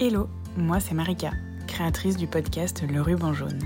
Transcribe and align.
Hello, 0.00 0.28
moi 0.56 0.78
c'est 0.78 0.94
Marika, 0.94 1.32
créatrice 1.66 2.16
du 2.16 2.28
podcast 2.28 2.84
Le 2.88 3.02
Ruban 3.02 3.32
Jaune. 3.32 3.58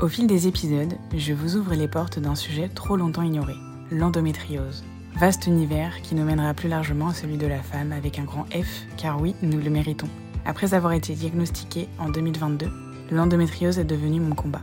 Au 0.00 0.06
fil 0.06 0.28
des 0.28 0.46
épisodes, 0.46 0.94
je 1.16 1.32
vous 1.32 1.56
ouvre 1.56 1.74
les 1.74 1.88
portes 1.88 2.20
d'un 2.20 2.36
sujet 2.36 2.68
trop 2.68 2.96
longtemps 2.96 3.22
ignoré, 3.24 3.54
l'endométriose. 3.90 4.84
Vaste 5.18 5.48
univers 5.48 6.00
qui 6.02 6.14
nous 6.14 6.22
mènera 6.22 6.54
plus 6.54 6.68
largement 6.68 7.08
à 7.08 7.14
celui 7.14 7.38
de 7.38 7.48
la 7.48 7.60
femme 7.60 7.90
avec 7.90 8.20
un 8.20 8.22
grand 8.22 8.44
F, 8.52 8.84
car 8.96 9.20
oui, 9.20 9.34
nous 9.42 9.58
le 9.58 9.68
méritons. 9.68 10.06
Après 10.44 10.74
avoir 10.74 10.92
été 10.92 11.12
diagnostiquée 11.12 11.88
en 11.98 12.08
2022, 12.08 12.70
l'endométriose 13.10 13.80
est 13.80 13.84
devenue 13.84 14.20
mon 14.20 14.36
combat. 14.36 14.62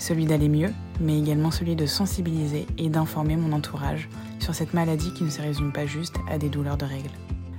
Celui 0.00 0.26
d'aller 0.26 0.48
mieux, 0.48 0.72
mais 1.00 1.20
également 1.20 1.52
celui 1.52 1.76
de 1.76 1.86
sensibiliser 1.86 2.66
et 2.78 2.88
d'informer 2.88 3.36
mon 3.36 3.52
entourage 3.52 4.08
sur 4.40 4.56
cette 4.56 4.74
maladie 4.74 5.14
qui 5.14 5.22
ne 5.22 5.30
se 5.30 5.40
résume 5.40 5.72
pas 5.72 5.86
juste 5.86 6.16
à 6.28 6.36
des 6.36 6.48
douleurs 6.48 6.78
de 6.78 6.84
règles. 6.84 7.10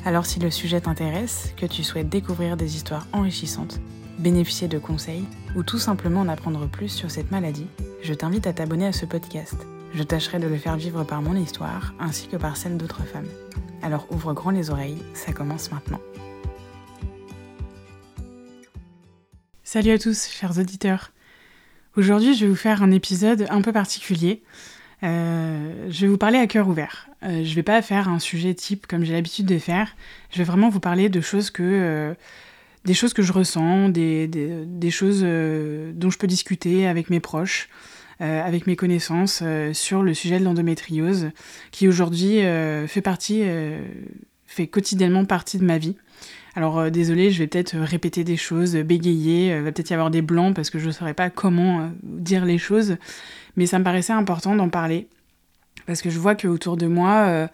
Alors 0.05 0.25
si 0.25 0.39
le 0.39 0.49
sujet 0.49 0.79
t'intéresse, 0.79 1.53
que 1.57 1.65
tu 1.65 1.83
souhaites 1.83 2.07
découvrir 2.07 2.55
des 2.55 2.77
histoires 2.77 3.05
enrichissantes, 3.11 3.81
bénéficier 4.17 4.67
de 4.67 4.79
conseils 4.79 5.25
ou 5.55 5.63
tout 5.63 5.77
simplement 5.77 6.21
en 6.21 6.29
apprendre 6.29 6.67
plus 6.67 6.87
sur 6.89 7.11
cette 7.11 7.31
maladie, 7.31 7.67
je 8.01 8.13
t'invite 8.13 8.47
à 8.47 8.53
t'abonner 8.53 8.87
à 8.87 8.93
ce 8.93 9.05
podcast. 9.05 9.55
Je 9.93 10.03
tâcherai 10.03 10.39
de 10.39 10.47
le 10.47 10.57
faire 10.57 10.77
vivre 10.77 11.03
par 11.03 11.21
mon 11.21 11.35
histoire 11.35 11.93
ainsi 11.99 12.27
que 12.27 12.37
par 12.37 12.55
celle 12.55 12.77
d'autres 12.77 13.03
femmes. 13.03 13.27
Alors 13.81 14.07
ouvre 14.09 14.33
grand 14.33 14.51
les 14.51 14.69
oreilles, 14.69 15.03
ça 15.13 15.33
commence 15.33 15.71
maintenant. 15.71 15.99
Salut 19.63 19.91
à 19.91 19.99
tous, 19.99 20.29
chers 20.29 20.57
auditeurs. 20.57 21.11
Aujourd'hui, 21.97 22.33
je 22.35 22.45
vais 22.45 22.49
vous 22.49 22.55
faire 22.55 22.81
un 22.83 22.91
épisode 22.91 23.47
un 23.49 23.61
peu 23.61 23.73
particulier. 23.73 24.43
Euh, 25.03 25.87
je 25.89 26.01
vais 26.01 26.07
vous 26.07 26.17
parler 26.17 26.37
à 26.37 26.47
cœur 26.47 26.67
ouvert. 26.67 27.07
Euh, 27.23 27.43
je 27.43 27.55
vais 27.55 27.63
pas 27.63 27.81
faire 27.81 28.09
un 28.09 28.19
sujet 28.19 28.53
type 28.53 28.87
comme 28.87 29.03
j'ai 29.03 29.13
l'habitude 29.13 29.45
de 29.45 29.57
faire. 29.57 29.95
Je 30.31 30.37
vais 30.37 30.43
vraiment 30.43 30.69
vous 30.69 30.79
parler 30.79 31.09
de 31.09 31.21
choses 31.21 31.51
que, 31.51 31.63
euh, 31.63 32.13
des 32.85 32.93
choses 32.93 33.13
que 33.13 33.21
je 33.21 33.33
ressens, 33.33 33.89
des, 33.89 34.27
des, 34.27 34.65
des 34.65 34.91
choses 34.91 35.21
euh, 35.23 35.91
dont 35.93 36.09
je 36.09 36.17
peux 36.17 36.27
discuter 36.27 36.87
avec 36.87 37.09
mes 37.09 37.19
proches, 37.19 37.69
avec 38.21 38.67
mes 38.67 38.75
connaissances 38.75 39.41
sur 39.71 40.03
le 40.03 40.13
sujet 40.13 40.39
de 40.39 40.43
l'endométriose, 40.43 41.29
qui 41.71 41.87
aujourd'hui 41.87 42.41
fait 42.85 43.01
partie, 43.01 43.45
fait 44.45 44.67
quotidiennement 44.67 45.23
partie 45.23 45.57
de 45.57 45.63
ma 45.63 45.77
vie. 45.77 45.95
Alors 46.55 46.89
désolé, 46.89 47.31
je 47.31 47.39
vais 47.39 47.47
peut-être 47.47 47.77
répéter 47.77 48.23
des 48.23 48.37
choses, 48.37 48.75
bégayer, 48.75 49.55
il 49.55 49.63
va 49.63 49.71
peut-être 49.71 49.91
y 49.91 49.93
avoir 49.93 50.09
des 50.09 50.21
blancs 50.21 50.55
parce 50.55 50.69
que 50.69 50.79
je 50.79 50.87
ne 50.87 50.91
saurais 50.91 51.13
pas 51.13 51.29
comment 51.29 51.91
dire 52.03 52.43
les 52.43 52.57
choses, 52.57 52.97
mais 53.55 53.65
ça 53.65 53.77
me 53.79 53.83
paraissait 53.83 54.13
important 54.13 54.55
d'en 54.55 54.69
parler 54.69 55.07
parce 55.89 56.03
que 56.03 56.11
je 56.11 56.19
vois 56.19 56.35
qu'autour 56.35 56.77
de 56.77 56.85
moi, 56.85 57.25
euh, 57.27 57.47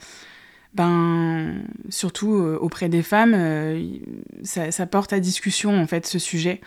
ben, 0.74 1.64
surtout 1.90 2.34
euh, 2.34 2.58
auprès 2.60 2.90
des 2.90 3.02
femmes, 3.02 3.34
euh, 3.34 3.82
ça, 4.44 4.86
porte 4.86 5.14
à 5.14 5.22
discussion 5.22 5.80
en 5.82 5.88
fait 5.88 6.06
ce 6.06 6.20
sujet. 6.20 6.60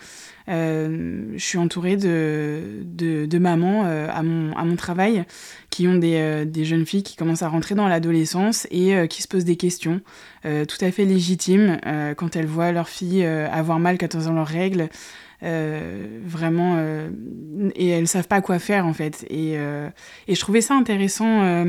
Je 0.48 1.36
suis 1.38 1.58
entourée 1.58 1.96
de, 1.96 2.84
de, 2.84 3.38
mamans 3.38 3.84
à, 3.84 4.22
mon, 4.22 4.56
à 4.56 4.64
mon 4.64 4.77
travail 4.77 5.24
qui 5.70 5.86
ont 5.86 5.96
des, 5.96 6.44
des, 6.46 6.64
jeunes 6.64 6.86
filles 6.86 7.02
qui 7.02 7.16
commencent 7.16 7.42
à 7.42 7.48
rentrer 7.48 7.74
dans 7.74 7.86
l'adolescence 7.86 8.66
et 8.70 9.06
qui 9.08 9.22
se 9.22 9.28
posent 9.28 9.44
des 9.44 9.56
questions 9.56 10.00
tout 10.42 10.84
à 10.84 10.91
fait 10.91 11.04
légitimes 11.04 11.78
quand 12.16 12.36
elles 12.36 12.46
voient 12.46 12.72
leur 12.72 12.88
fille 12.88 13.24
avoir 13.24 13.78
mal 13.78 13.98
quand 13.98 14.14
elles 14.14 14.28
ont 14.28 14.34
leurs 14.34 14.46
règles. 14.46 14.88
Euh, 15.44 16.19
vraiment 16.25 16.75
euh, 16.78 17.11
et 17.77 17.86
elles 17.86 18.08
savent 18.08 18.27
pas 18.27 18.41
quoi 18.41 18.58
faire 18.58 18.86
en 18.86 18.92
fait. 18.92 19.25
Et, 19.31 19.55
euh, 19.56 19.89
et 20.27 20.34
je 20.34 20.41
trouvais 20.41 20.61
ça 20.61 20.75
intéressant 20.75 21.64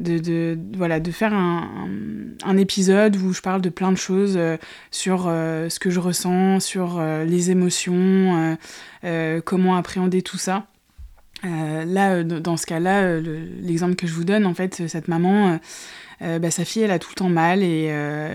de, 0.00 0.58
voilà 0.76 0.98
de 0.98 1.12
faire 1.12 1.32
un, 1.32 2.56
épisode 2.56 3.16
où 3.16 3.32
je 3.32 3.40
parle 3.40 3.60
de 3.60 3.68
plein 3.68 3.92
de 3.92 3.96
choses 3.96 4.38
sur 4.90 5.24
ce 5.24 5.78
que 5.78 5.90
je 5.90 6.00
ressens 6.00 6.60
sur 6.60 7.00
les 7.00 7.50
émotions 7.50 8.56
comment 9.44 9.76
appréhender 9.76 10.22
tout 10.22 10.38
ça. 10.38 10.66
Là 11.44 12.24
dans 12.24 12.56
ce 12.56 12.66
cas 12.66 12.80
là 12.80 13.20
l'exemple 13.20 13.94
que 13.94 14.06
je 14.08 14.14
vous 14.14 14.24
donne 14.24 14.46
en 14.46 14.54
fait 14.54 14.88
cette 14.88 15.08
maman 15.08 15.60
bah, 16.20 16.50
sa 16.50 16.64
fille 16.64 16.82
elle 16.82 16.90
a 16.90 16.98
tout 16.98 17.10
le 17.10 17.16
temps 17.16 17.28
mal 17.28 17.62
et, 17.62 17.92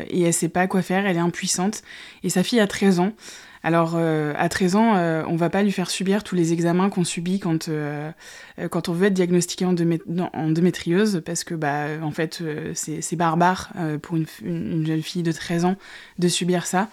et 0.10 0.22
elle 0.22 0.34
sait 0.34 0.50
pas 0.50 0.68
quoi 0.68 0.82
faire 0.82 1.06
elle 1.06 1.18
est 1.18 1.20
impuissante. 1.20 1.82
Et 2.24 2.30
sa 2.30 2.44
fille 2.44 2.62
a 2.62 2.68
13 2.68 3.02
ans 3.02 3.14
alors, 3.62 3.94
euh, 3.96 4.34
à 4.38 4.48
13 4.48 4.76
ans, 4.76 4.96
euh, 4.96 5.24
on 5.28 5.36
va 5.36 5.50
pas 5.50 5.64
lui 5.64 5.72
faire 5.72 5.90
subir 5.90 6.24
tous 6.24 6.36
les 6.36 6.54
examens 6.54 6.90
qu'on 6.90 7.04
subit 7.04 7.40
quand, 7.40 7.68
euh, 7.68 8.12
quand 8.72 8.88
on 8.88 8.94
veut 8.94 9.08
être 9.08 9.14
diagnostiqué 9.14 9.66
en 9.66 9.76
endométriose, 10.34 11.22
parce 11.26 11.44
que, 11.44 11.56
bah, 11.56 11.88
en 12.02 12.12
fait, 12.12 12.40
euh, 12.42 12.72
c'est 12.74 13.16
barbare 13.18 13.72
euh, 13.78 13.98
pour 13.98 14.16
une, 14.16 14.26
une, 14.44 14.86
jeune 14.86 15.02
fille 15.02 15.24
de 15.24 15.32
13 15.32 15.66
ans 15.66 15.76
de 16.20 16.28
subir 16.30 16.66
ça. 16.66 16.90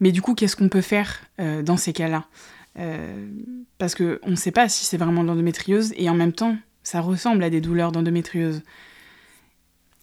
Mais 0.00 0.10
du 0.10 0.22
coup, 0.22 0.34
qu'est-ce 0.34 0.56
qu'on 0.56 0.70
peut 0.70 0.80
faire 0.80 1.20
euh, 1.40 1.62
dans 1.62 1.76
ces 1.76 1.92
cas-là? 1.92 2.24
Parce 3.78 3.96
qu'on 3.96 4.30
ne 4.30 4.36
sait 4.36 4.52
pas 4.52 4.68
si 4.68 4.84
c'est 4.84 4.98
vraiment 4.98 5.24
de 5.24 5.28
l'endométriose, 5.28 5.92
et 5.96 6.08
en 6.08 6.14
même 6.14 6.32
temps, 6.32 6.56
ça 6.84 7.00
ressemble 7.00 7.42
à 7.42 7.50
des 7.50 7.60
douleurs 7.60 7.90
d'endométriose. 7.90 8.62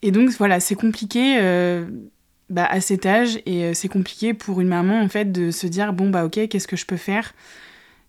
Et 0.01 0.11
donc, 0.11 0.29
voilà, 0.31 0.59
c'est 0.59 0.75
compliqué 0.75 1.37
bah, 2.49 2.65
à 2.65 2.79
cet 2.79 3.05
âge 3.05 3.39
et 3.47 3.63
euh, 3.63 3.73
c'est 3.73 3.87
compliqué 3.87 4.35
pour 4.35 4.61
une 4.61 4.67
maman 4.67 5.01
en 5.01 5.09
fait 5.09 5.31
de 5.31 5.49
se 5.49 5.65
dire 5.65 5.93
bon 5.93 6.11
bah 6.11 6.25
ok 6.25 6.47
qu'est-ce 6.47 6.67
que 6.67 6.75
je 6.75 6.85
peux 6.85 6.97
faire? 6.97 7.33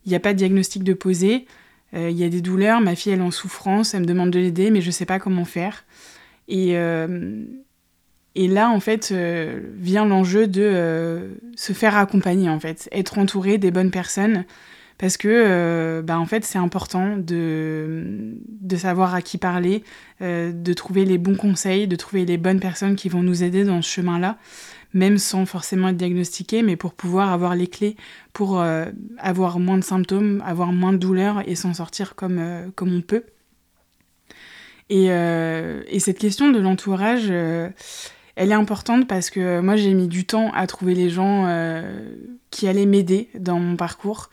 Il 0.05 0.11
n'y 0.11 0.15
a 0.15 0.21
pas 0.21 0.35
de 0.35 0.39
diagnostic 0.39 0.85
de 0.85 0.93
poser 0.93 1.47
euh, 1.95 2.11
il 2.11 2.17
y 2.19 2.25
a 2.25 2.29
des 2.29 2.43
douleurs 2.43 2.83
ma 2.83 2.95
fille 2.95 3.13
elle 3.13 3.21
est 3.21 3.23
en 3.23 3.31
souffrance 3.31 3.95
elle 3.95 4.03
me 4.03 4.07
demande 4.07 4.31
de 4.31 4.39
l'aider 4.39 4.71
mais 4.71 4.83
je 4.83 4.91
sais 4.91 5.07
pas 5.07 5.19
comment 5.19 5.47
faire. 5.47 5.85
Et 6.49 6.77
euh, 6.77 7.45
et 8.35 8.47
là 8.47 8.69
en 8.69 8.81
fait 8.81 9.11
vient 9.13 10.05
l'enjeu 10.05 10.47
de 10.47 11.39
se 11.57 11.73
faire 11.73 11.97
accompagner 11.97 12.51
en 12.51 12.61
fait 12.61 12.91
être 12.93 13.19
entouré 13.19 13.57
des 13.57 13.71
bonnes 13.71 13.91
personnes 13.91 14.45
parce 14.99 15.17
que 15.17 15.29
euh, 15.29 16.03
bah, 16.03 16.19
en 16.19 16.27
fait 16.27 16.45
c'est 16.45 16.59
important 16.59 17.17
de, 17.17 18.35
de 18.67 18.77
savoir 18.77 19.15
à 19.15 19.23
qui 19.23 19.39
parler, 19.39 19.85
euh, 20.23 20.53
de 20.53 20.73
trouver 20.73 21.05
les 21.05 21.19
bons 21.19 21.37
conseils, 21.37 21.87
de 21.87 21.97
trouver 21.97 22.25
les 22.25 22.39
bonnes 22.39 22.61
personnes 22.61 22.97
qui 22.97 23.09
vont 23.09 23.23
nous 23.23 23.43
aider 23.43 23.65
dans 23.65 23.83
ce 23.83 23.91
chemin-là, 23.91 24.39
même 24.95 25.19
sans 25.19 25.45
forcément 25.45 25.89
être 25.89 25.97
diagnostiqué, 25.97 26.63
mais 26.63 26.77
pour 26.77 26.95
pouvoir 26.95 27.33
avoir 27.33 27.55
les 27.55 27.67
clés 27.67 27.97
pour 28.33 28.61
euh, 28.61 28.87
avoir 29.19 29.59
moins 29.59 29.79
de 29.79 29.85
symptômes, 29.85 30.43
avoir 30.47 30.73
moins 30.73 30.93
de 30.93 30.99
douleurs 30.99 31.43
et 31.47 31.55
s'en 31.55 31.75
sortir 31.75 32.15
comme, 32.15 32.39
euh, 32.39 32.69
comme 32.75 32.95
on 32.95 33.03
peut. 33.03 33.25
Et, 34.89 35.07
et 35.07 35.99
cette 35.99 36.21
question 36.21 36.53
de 36.53 36.61
l'entourage, 36.61 37.29
elle 37.29 37.73
est 38.37 38.53
importante 38.53 39.09
parce 39.09 39.31
que 39.31 39.59
moi 39.59 39.75
j'ai 39.75 39.93
mis 39.95 40.07
du 40.07 40.27
temps 40.27 40.53
à 40.53 40.69
trouver 40.69 40.95
les 40.95 41.11
gens 41.11 41.45
qui 42.53 42.69
allaient 42.69 42.87
m'aider 42.87 43.29
dans 43.35 43.59
mon 43.59 43.75
parcours. 43.75 44.31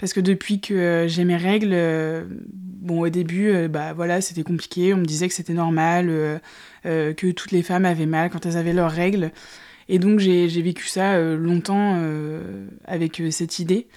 Parce 0.00 0.14
que 0.14 0.20
depuis 0.20 0.60
que 0.60 0.72
euh, 0.72 1.08
j'ai 1.08 1.24
mes 1.24 1.36
règles, 1.36 1.72
euh, 1.74 2.24
bon, 2.48 3.02
au 3.02 3.10
début, 3.10 3.50
euh, 3.50 3.68
bah 3.68 3.92
voilà, 3.92 4.22
c'était 4.22 4.42
compliqué. 4.42 4.94
On 4.94 4.96
me 4.96 5.04
disait 5.04 5.28
que 5.28 5.34
c'était 5.34 5.52
normal, 5.52 6.40
que 6.84 7.30
toutes 7.32 7.52
les 7.52 7.62
femmes 7.62 7.84
avaient 7.84 8.06
mal 8.06 8.30
quand 8.30 8.46
elles 8.46 8.56
avaient 8.56 8.72
leurs 8.72 8.90
règles. 8.90 9.30
Et 9.90 9.98
donc, 9.98 10.18
j'ai 10.18 10.62
vécu 10.62 10.86
ça 10.86 11.20
longtemps 11.34 12.00
avec 12.86 13.22
cette 13.30 13.58
idée. 13.58 13.88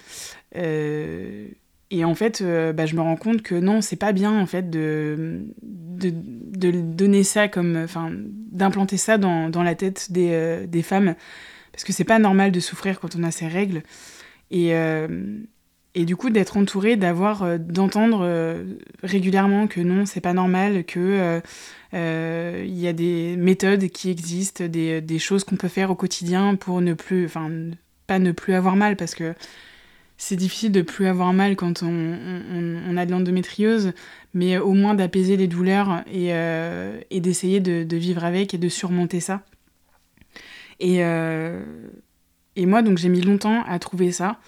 Et 0.54 2.04
en 2.04 2.14
fait, 2.14 2.42
bah, 2.74 2.84
je 2.84 2.94
me 2.94 3.00
rends 3.00 3.16
compte 3.16 3.42
que 3.42 3.54
non, 3.54 3.80
c'est 3.80 3.96
pas 3.96 4.12
bien 4.12 4.38
en 4.38 4.46
fait 4.46 4.68
de, 4.68 5.46
de, 5.62 6.70
donner 6.70 7.22
ça 7.22 7.48
comme, 7.48 7.76
enfin, 7.76 8.10
d'implanter 8.12 8.98
ça 8.98 9.16
dans, 9.16 9.48
dans 9.48 9.62
la 9.62 9.74
tête 9.74 10.12
des, 10.12 10.66
des 10.66 10.82
femmes, 10.82 11.14
parce 11.72 11.84
que 11.84 11.92
c'est 11.92 12.04
pas 12.04 12.18
normal 12.18 12.52
de 12.52 12.60
souffrir 12.60 13.00
quand 13.00 13.16
on 13.16 13.22
a 13.22 13.30
ses 13.30 13.46
règles. 13.46 13.82
Et, 14.50 14.74
et 15.94 16.04
du 16.04 16.16
coup 16.16 16.30
d'être 16.30 16.56
entouré 16.56 16.96
d'avoir 16.96 17.42
euh, 17.42 17.58
d'entendre 17.58 18.20
euh, 18.22 18.64
régulièrement 19.02 19.66
que 19.66 19.80
non 19.80 20.06
c'est 20.06 20.20
pas 20.20 20.32
normal 20.32 20.84
que 20.84 21.40
euh, 21.94 22.64
il 22.66 22.78
y 22.78 22.88
a 22.88 22.92
des 22.92 23.36
méthodes 23.36 23.88
qui 23.88 24.10
existent 24.10 24.66
des, 24.66 25.00
des 25.00 25.18
choses 25.18 25.44
qu'on 25.44 25.56
peut 25.56 25.68
faire 25.68 25.90
au 25.90 25.94
quotidien 25.94 26.56
pour 26.56 26.80
ne 26.80 26.92
plus 26.94 27.26
enfin 27.26 27.50
pas 28.06 28.18
ne 28.18 28.32
plus 28.32 28.54
avoir 28.54 28.76
mal 28.76 28.96
parce 28.96 29.14
que 29.14 29.34
c'est 30.16 30.36
difficile 30.36 30.72
de 30.72 30.82
plus 30.82 31.06
avoir 31.06 31.32
mal 31.32 31.56
quand 31.56 31.82
on, 31.82 31.88
on, 31.88 32.96
a 32.96 33.06
de 33.06 33.10
l'endométriose 33.10 33.92
mais 34.32 34.58
au 34.58 34.72
moins 34.72 34.94
d'apaiser 34.94 35.36
les 35.36 35.48
douleurs 35.48 36.02
et, 36.12 36.30
d'essayer 37.20 37.60
de, 37.60 37.84
de 37.84 37.96
vivre 37.96 38.24
avec 38.24 38.54
et 38.54 38.58
de 38.58 38.68
surmonter 38.68 39.20
ça. 39.20 39.42
Et, 40.78 40.98
et 40.98 42.66
moi 42.66 42.82
donc 42.82 42.98
j'ai 42.98 43.08
mis 43.08 43.20
longtemps 43.20 43.64
à 43.64 43.78
trouver 43.78 44.12
ça 44.12 44.38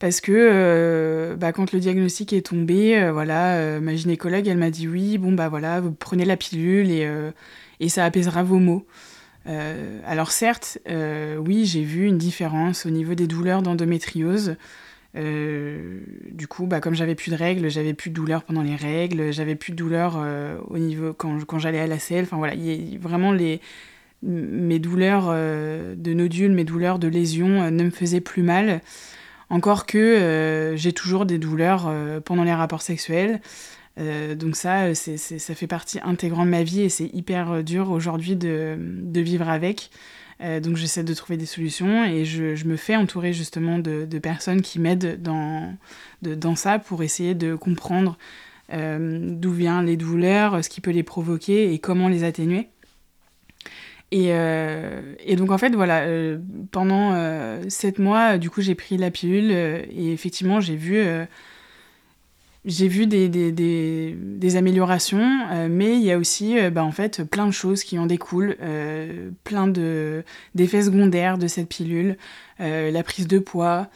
parce 0.00 0.22
que 0.22 0.32
euh, 0.34 1.36
bah, 1.36 1.52
quand 1.52 1.72
le 1.72 1.78
diagnostic 1.78 2.32
est 2.32 2.46
tombé, 2.46 2.98
euh, 2.98 3.12
voilà, 3.12 3.56
euh, 3.56 3.80
ma 3.80 3.94
gynécologue, 3.94 4.48
elle 4.48 4.56
m'a 4.56 4.70
dit 4.70 4.88
oui, 4.88 5.18
bon 5.18 5.32
bah 5.32 5.50
voilà, 5.50 5.80
vous 5.80 5.92
prenez 5.92 6.24
la 6.24 6.38
pilule 6.38 6.90
et, 6.90 7.88
ça 7.88 8.04
apaisera 8.04 8.42
vos 8.42 8.58
maux. 8.58 8.86
Alors 9.46 10.32
certes, 10.32 10.78
oui, 11.38 11.64
j'ai 11.66 11.82
vu 11.82 12.06
une 12.06 12.18
différence 12.18 12.86
au 12.86 12.90
niveau 12.90 13.14
des 13.14 13.26
douleurs 13.26 13.62
d'endométriose. 13.62 14.56
Du 15.14 16.46
coup, 16.48 16.66
bah, 16.66 16.80
comme 16.80 16.94
j'avais 16.94 17.14
plus 17.14 17.30
de 17.30 17.36
règles, 17.36 17.68
j'avais 17.68 17.94
plus 17.94 18.10
de 18.10 18.14
douleurs 18.14 18.44
pendant 18.44 18.62
les 18.62 18.76
règles, 18.76 19.32
j'avais 19.32 19.54
plus 19.54 19.72
de 19.72 19.76
douleurs 19.76 20.18
au 20.68 20.78
niveau 20.78 21.12
quand, 21.12 21.58
j'allais 21.58 21.80
à 21.80 21.86
la 21.86 21.98
selle. 21.98 22.24
Enfin 22.24 22.38
voilà, 22.38 22.54
vraiment 23.00 23.32
les 23.32 23.60
mes 24.22 24.78
douleurs 24.78 25.28
de 25.30 26.12
nodules, 26.14 26.52
mes 26.52 26.64
douleurs 26.64 26.98
de 26.98 27.08
lésions 27.08 27.70
ne 27.70 27.84
me 27.84 27.90
faisaient 27.90 28.20
plus 28.20 28.42
mal. 28.42 28.80
Encore 29.50 29.84
que 29.84 30.74
j'ai 30.76 30.92
toujours 30.92 31.26
des 31.26 31.38
douleurs 31.38 31.92
pendant 32.24 32.44
les 32.44 32.54
rapports 32.54 32.82
sexuels. 32.82 33.40
donc 33.98 34.54
ça, 34.54 34.94
ça 34.94 35.54
fait 35.54 35.66
partie 35.66 35.98
intégrante 36.02 36.46
de 36.46 36.50
ma 36.50 36.62
vie 36.62 36.82
et 36.82 36.88
c'est 36.88 37.10
hyper 37.12 37.64
dur 37.64 37.90
aujourd'hui 37.90 38.36
de, 38.36 38.76
de, 38.78 39.20
vivre 39.20 39.48
avec. 39.48 39.90
Euh, 40.42 40.60
donc 40.60 40.76
j'essaie 40.76 41.04
de 41.04 41.12
trouver 41.12 41.36
des 41.36 41.46
solutions 41.46 42.04
et 42.04 42.24
je, 42.24 42.66
me 42.66 42.76
fais 42.76 42.96
entourer 42.96 43.32
justement 43.32 43.78
de, 43.78 44.06
personnes 44.18 44.62
qui 44.62 44.78
m'aident 44.78 45.20
dans, 45.20 45.74
dans 46.22 46.56
ça 46.56 46.78
pour 46.78 47.02
essayer 47.02 47.34
de 47.34 47.54
comprendre 47.54 48.16
euh, 48.72 49.18
d'où 49.22 49.52
viennent 49.52 49.84
les 49.84 49.96
douleurs, 49.96 50.64
ce 50.64 50.68
qui 50.68 50.80
peut 50.80 50.92
les 50.92 51.02
provoquer 51.02 51.72
et 51.72 51.78
comment 51.78 52.08
les 52.08 52.24
atténuer. 52.24 52.68
Et, 54.12 54.28
euh, 54.30 55.14
et 55.24 55.36
donc 55.36 55.52
en 55.52 55.58
fait 55.58 55.74
voilà, 55.74 56.04
pendant 56.72 57.14
sept 57.68 57.98
mois, 57.98 58.38
du 58.38 58.50
coup 58.50 58.60
j'ai 58.60 58.74
pris 58.74 58.96
la 58.96 59.10
pilule 59.10 59.50
et 59.52 60.12
effectivement 60.12 60.60
j'ai 60.60 60.76
vu 60.76 61.04
j'ai 62.64 62.88
vu 62.88 63.06
des, 63.06 63.28
des, 63.28 64.56
améliorations, 64.56 65.48
euh, 65.50 65.68
mais 65.70 65.96
il 65.96 66.02
y 66.02 66.12
a 66.12 66.18
aussi 66.18 66.58
euh, 66.58 66.70
bah, 66.70 66.84
en 66.84 66.92
fait 66.92 67.24
plein 67.24 67.46
de 67.46 67.52
choses 67.52 67.84
qui 67.84 67.98
en 67.98 68.06
découlent, 68.06 68.56
euh, 68.60 69.30
plein 69.44 69.66
d'effets 69.66 70.82
secondaires 70.82 71.38
de 71.38 71.46
cette 71.46 71.68
pilule, 71.68 72.16
la 72.58 73.02
prise 73.02 73.26
de 73.26 73.38
poids, 73.38 73.88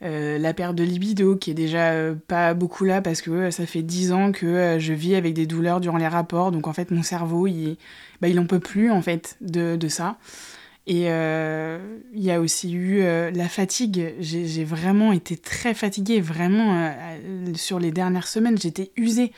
la 0.00 0.54
perte 0.54 0.74
de 0.74 0.84
libido 0.84 1.36
qui 1.36 1.50
est 1.50 1.54
déjà 1.54 1.92
pas 2.28 2.54
beaucoup 2.54 2.84
là 2.84 3.02
parce 3.02 3.20
que 3.20 3.50
ça 3.50 3.66
fait 3.66 3.82
dix 3.82 4.12
ans 4.12 4.32
que 4.32 4.76
je 4.78 4.92
vis 4.92 5.14
avec 5.16 5.34
des 5.34 5.46
douleurs 5.46 5.80
durant 5.80 5.98
les 5.98 6.08
rapports, 6.08 6.52
donc 6.52 6.66
en 6.66 6.72
fait 6.72 6.90
mon 6.90 7.02
cerveau 7.02 7.46
il, 7.46 7.76
bah, 8.20 8.28
il 8.28 8.38
en 8.38 8.46
peut 8.46 8.60
plus 8.60 8.90
en 8.90 9.02
fait 9.02 9.36
de, 9.40 9.76
de 9.76 9.88
ça. 9.88 10.18
Et 10.88 11.10
euh, 11.10 11.98
il 12.14 12.22
y 12.22 12.30
a 12.30 12.40
aussi 12.40 12.72
eu 12.72 13.02
euh, 13.02 13.30
la 13.30 13.46
fatigue. 13.50 14.14
J'ai 14.20 14.64
vraiment 14.64 15.12
été 15.12 15.36
très 15.36 15.74
fatiguée, 15.74 16.18
vraiment, 16.22 16.76
euh, 16.78 17.52
sur 17.56 17.78
les 17.78 17.90
dernières 17.90 18.26
semaines, 18.26 18.56
j'étais 18.56 18.90
usée. 18.96 19.32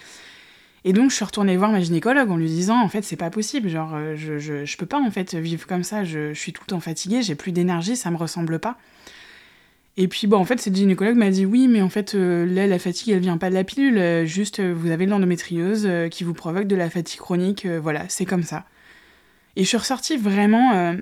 Et 0.84 0.92
donc, 0.92 1.10
je 1.10 1.16
suis 1.16 1.24
retournée 1.24 1.56
voir 1.56 1.72
ma 1.72 1.80
gynécologue 1.80 2.30
en 2.30 2.36
lui 2.36 2.46
disant, 2.46 2.80
en 2.80 2.88
fait, 2.88 3.02
c'est 3.02 3.16
pas 3.16 3.30
possible, 3.30 3.68
genre, 3.68 3.98
je, 4.14 4.38
je, 4.38 4.64
je, 4.64 4.76
peux 4.76 4.86
pas, 4.86 5.00
en 5.00 5.10
fait, 5.10 5.34
vivre 5.34 5.66
comme 5.66 5.82
ça, 5.82 6.04
je, 6.04 6.32
je 6.32 6.38
suis 6.38 6.52
tout 6.52 6.62
le 6.64 6.70
temps 6.70 6.80
fatiguée, 6.80 7.20
j'ai 7.20 7.34
plus 7.34 7.50
d'énergie, 7.50 7.96
ça 7.96 8.12
me 8.12 8.16
ressemble 8.16 8.60
pas. 8.60 8.78
Et 10.02 10.08
puis, 10.08 10.26
bon, 10.26 10.38
en 10.38 10.44
fait, 10.44 10.60
cette 10.60 10.74
gynécologue 10.74 11.16
m'a 11.16 11.28
dit, 11.28 11.44
oui, 11.44 11.68
mais 11.68 11.82
en 11.82 11.90
fait, 11.90 12.14
là, 12.14 12.66
la 12.66 12.78
fatigue, 12.78 13.10
elle 13.10 13.20
vient 13.20 13.36
pas 13.36 13.50
de 13.50 13.54
la 13.54 13.64
pilule, 13.64 14.26
juste, 14.26 14.60
vous 14.60 14.90
avez 14.90 15.04
l'endométriose 15.04 15.86
qui 16.10 16.24
vous 16.24 16.32
provoque 16.32 16.66
de 16.66 16.74
la 16.74 16.88
fatigue 16.88 17.20
chronique, 17.20 17.66
voilà, 17.66 18.04
c'est 18.08 18.24
comme 18.24 18.42
ça. 18.42 18.64
Et 19.56 19.62
je 19.62 19.68
suis 19.68 19.76
ressortie 19.76 20.16
vraiment 20.16 20.96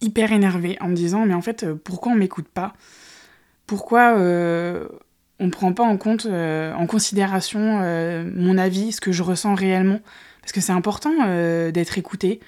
hyper 0.00 0.32
énervée 0.32 0.76
en 0.80 0.88
me 0.88 0.94
disant 0.94 1.26
mais 1.26 1.34
en 1.34 1.42
fait 1.42 1.64
euh, 1.64 1.74
pourquoi 1.74 2.12
on 2.12 2.14
m'écoute 2.14 2.48
pas? 2.48 2.72
Pourquoi 3.66 4.16
euh, 4.16 4.88
on 5.40 5.50
prend 5.50 5.72
pas 5.72 5.84
en 5.84 5.96
compte, 5.96 6.26
euh, 6.26 6.72
en 6.74 6.86
considération 6.86 7.80
mon 8.34 8.58
avis, 8.58 8.92
ce 8.92 9.00
que 9.00 9.12
je 9.12 9.22
ressens 9.22 9.54
réellement? 9.54 10.00
Parce 10.40 10.52
que 10.52 10.60
c'est 10.60 10.72
important 10.72 11.12
d'être 11.70 11.98
écouté, 11.98 12.40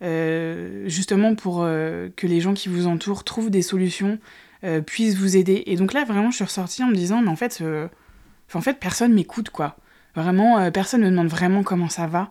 justement 0.00 1.34
pour 1.34 1.62
que 1.62 2.26
les 2.26 2.40
gens 2.40 2.54
qui 2.54 2.68
vous 2.68 2.86
entourent 2.86 3.24
trouvent 3.24 3.50
des 3.50 3.62
solutions, 3.62 4.18
puissent 4.86 5.16
vous 5.16 5.36
aider. 5.36 5.62
Et 5.66 5.76
donc 5.76 5.92
là 5.92 6.04
vraiment 6.04 6.30
je 6.30 6.36
suis 6.36 6.44
ressortie 6.44 6.82
en 6.84 6.88
me 6.88 6.94
disant 6.94 7.22
mais 7.22 7.30
en 7.30 7.36
fait, 7.36 7.62
en 8.52 8.60
fait 8.60 8.78
personne 8.78 9.12
m'écoute 9.14 9.50
quoi. 9.50 9.76
Vraiment 10.14 10.70
personne 10.70 11.00
ne 11.00 11.06
me 11.06 11.10
demande 11.10 11.28
vraiment 11.28 11.62
comment 11.62 11.88
ça 11.88 12.06
va. 12.06 12.30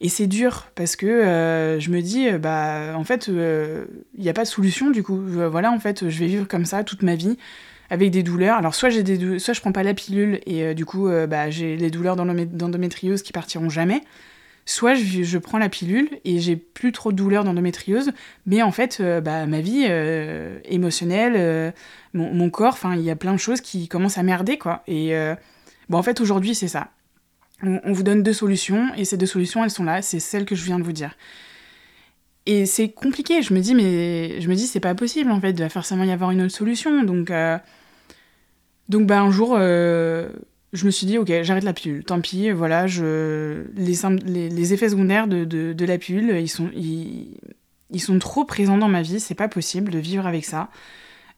Et 0.00 0.08
c'est 0.08 0.26
dur 0.26 0.66
parce 0.74 0.94
que 0.94 1.06
euh, 1.06 1.80
je 1.80 1.90
me 1.90 2.02
dis, 2.02 2.28
euh, 2.28 2.38
bah, 2.38 2.92
en 2.96 3.04
fait, 3.04 3.28
il 3.28 3.34
euh, 3.38 3.86
n'y 4.18 4.28
a 4.28 4.34
pas 4.34 4.42
de 4.42 4.48
solution 4.48 4.90
du 4.90 5.02
coup. 5.02 5.16
voilà, 5.16 5.72
en 5.72 5.78
fait, 5.78 6.08
je 6.08 6.18
vais 6.18 6.26
vivre 6.26 6.46
comme 6.46 6.66
ça 6.66 6.84
toute 6.84 7.02
ma 7.02 7.14
vie 7.14 7.38
avec 7.88 8.10
des 8.10 8.22
douleurs. 8.22 8.58
Alors, 8.58 8.74
soit, 8.74 8.90
j'ai 8.90 9.02
des 9.02 9.38
soit 9.38 9.54
je 9.54 9.60
prends 9.60 9.72
pas 9.72 9.82
la 9.82 9.94
pilule 9.94 10.40
et 10.44 10.74
du 10.74 10.84
coup, 10.84 11.08
bah, 11.28 11.50
j'ai 11.50 11.76
les 11.76 11.90
douleurs 11.90 12.16
d'endométriose 12.16 13.22
qui 13.22 13.32
partiront 13.32 13.70
jamais. 13.70 14.02
Soit 14.68 14.94
je, 14.94 15.38
prends 15.38 15.58
la 15.58 15.68
pilule 15.68 16.10
et 16.24 16.40
j'ai 16.40 16.56
plus 16.56 16.90
trop 16.90 17.12
de 17.12 17.16
douleurs 17.16 17.44
d'endométriose, 17.44 18.10
mais 18.46 18.62
en 18.62 18.72
fait, 18.72 19.00
bah, 19.22 19.46
ma 19.46 19.60
vie 19.60 19.86
émotionnelle, 20.64 21.72
mon, 22.14 22.34
mon, 22.34 22.50
corps, 22.50 22.72
enfin, 22.72 22.96
il 22.96 23.02
y 23.02 23.10
a 23.10 23.16
plein 23.16 23.32
de 23.32 23.38
choses 23.38 23.60
qui 23.60 23.86
commencent 23.86 24.18
à 24.18 24.24
merder, 24.24 24.58
quoi. 24.58 24.82
Et 24.88 25.14
bon, 25.88 25.98
en 25.98 26.02
fait, 26.02 26.20
aujourd'hui, 26.20 26.56
c'est 26.56 26.66
ça 26.66 26.90
on, 27.62 27.92
vous 27.92 28.02
donne 28.02 28.22
deux 28.22 28.32
solutions, 28.32 28.92
et 28.96 29.04
ces 29.04 29.16
deux 29.16 29.26
solutions, 29.26 29.64
elles 29.64 29.70
sont 29.70 29.84
là, 29.84 30.02
c'est 30.02 30.20
celles 30.20 30.44
que 30.44 30.54
je 30.54 30.64
viens 30.64 30.78
de 30.78 30.84
vous 30.84 30.92
dire. 30.92 31.16
Et 32.44 32.66
c'est 32.66 32.90
compliqué, 32.90 33.42
je 33.42 33.54
me 33.54 33.60
dis, 33.60 33.74
mais 33.74 34.40
je 34.40 34.48
me 34.48 34.54
dis, 34.54 34.66
c'est 34.66 34.80
pas 34.80 34.94
possible 34.94 35.30
en 35.30 35.40
fait, 35.40 35.50
il 35.50 35.58
va 35.58 35.68
forcément 35.68 36.04
y 36.04 36.12
avoir 36.12 36.30
une 36.30 36.42
autre 36.42 36.54
solution. 36.54 37.02
Donc, 37.02 37.30
euh, 37.30 37.58
donc 38.88 39.06
bah, 39.06 39.20
un 39.20 39.30
jour, 39.30 39.56
euh, 39.58 40.28
je 40.72 40.84
me 40.84 40.90
suis 40.90 41.06
dit, 41.06 41.18
ok, 41.18 41.30
j'arrête 41.42 41.64
la 41.64 41.72
pilule, 41.72 42.04
tant 42.04 42.20
pis, 42.20 42.50
voilà, 42.50 42.86
les, 42.86 44.72
effets 44.72 44.88
secondaires 44.88 45.26
de, 45.28 45.84
la 45.84 45.98
pilule, 45.98 46.36
ils 46.38 46.48
sont, 46.48 46.70
ils 46.74 48.00
sont 48.00 48.18
trop 48.18 48.44
présents 48.44 48.78
dans 48.78 48.88
ma 48.88 49.02
vie, 49.02 49.20
c'est 49.20 49.34
pas 49.34 49.48
possible 49.48 49.90
de 49.90 49.98
vivre 49.98 50.26
avec 50.26 50.44
ça. 50.44 50.70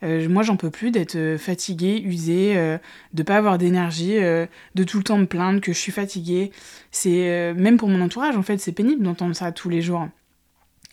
Euh, 0.05 0.29
moi, 0.29 0.43
j'en 0.43 0.57
peux 0.57 0.71
plus 0.71 0.91
d'être 0.91 1.17
euh, 1.17 1.39
fatiguée, 1.39 2.01
usée, 2.05 2.57
euh, 2.57 2.79
de 3.15 3.23
pas 3.23 3.37
avoir 3.37 3.59
d'énergie, 3.59 4.17
de 4.17 4.85
tout 4.85 4.99
le 4.99 5.05
temps 5.05 5.19
me 5.19 5.27
plaindre 5.27 5.61
que 5.61 5.73
je 5.73 5.79
suis 5.79 5.93
fatiguée. 5.93 6.53
C'est 6.91 7.55
même 7.55 7.77
pour 7.77 7.89
mon 7.89 8.01
entourage, 8.01 8.37
en 8.37 8.43
fait, 8.43 8.59
c'est 8.59 8.73
pénible 8.73 9.03
d'entendre 9.03 9.35
ça 9.35 9.53
tous 9.53 9.69
les 9.69 9.83
jours. 9.83 10.09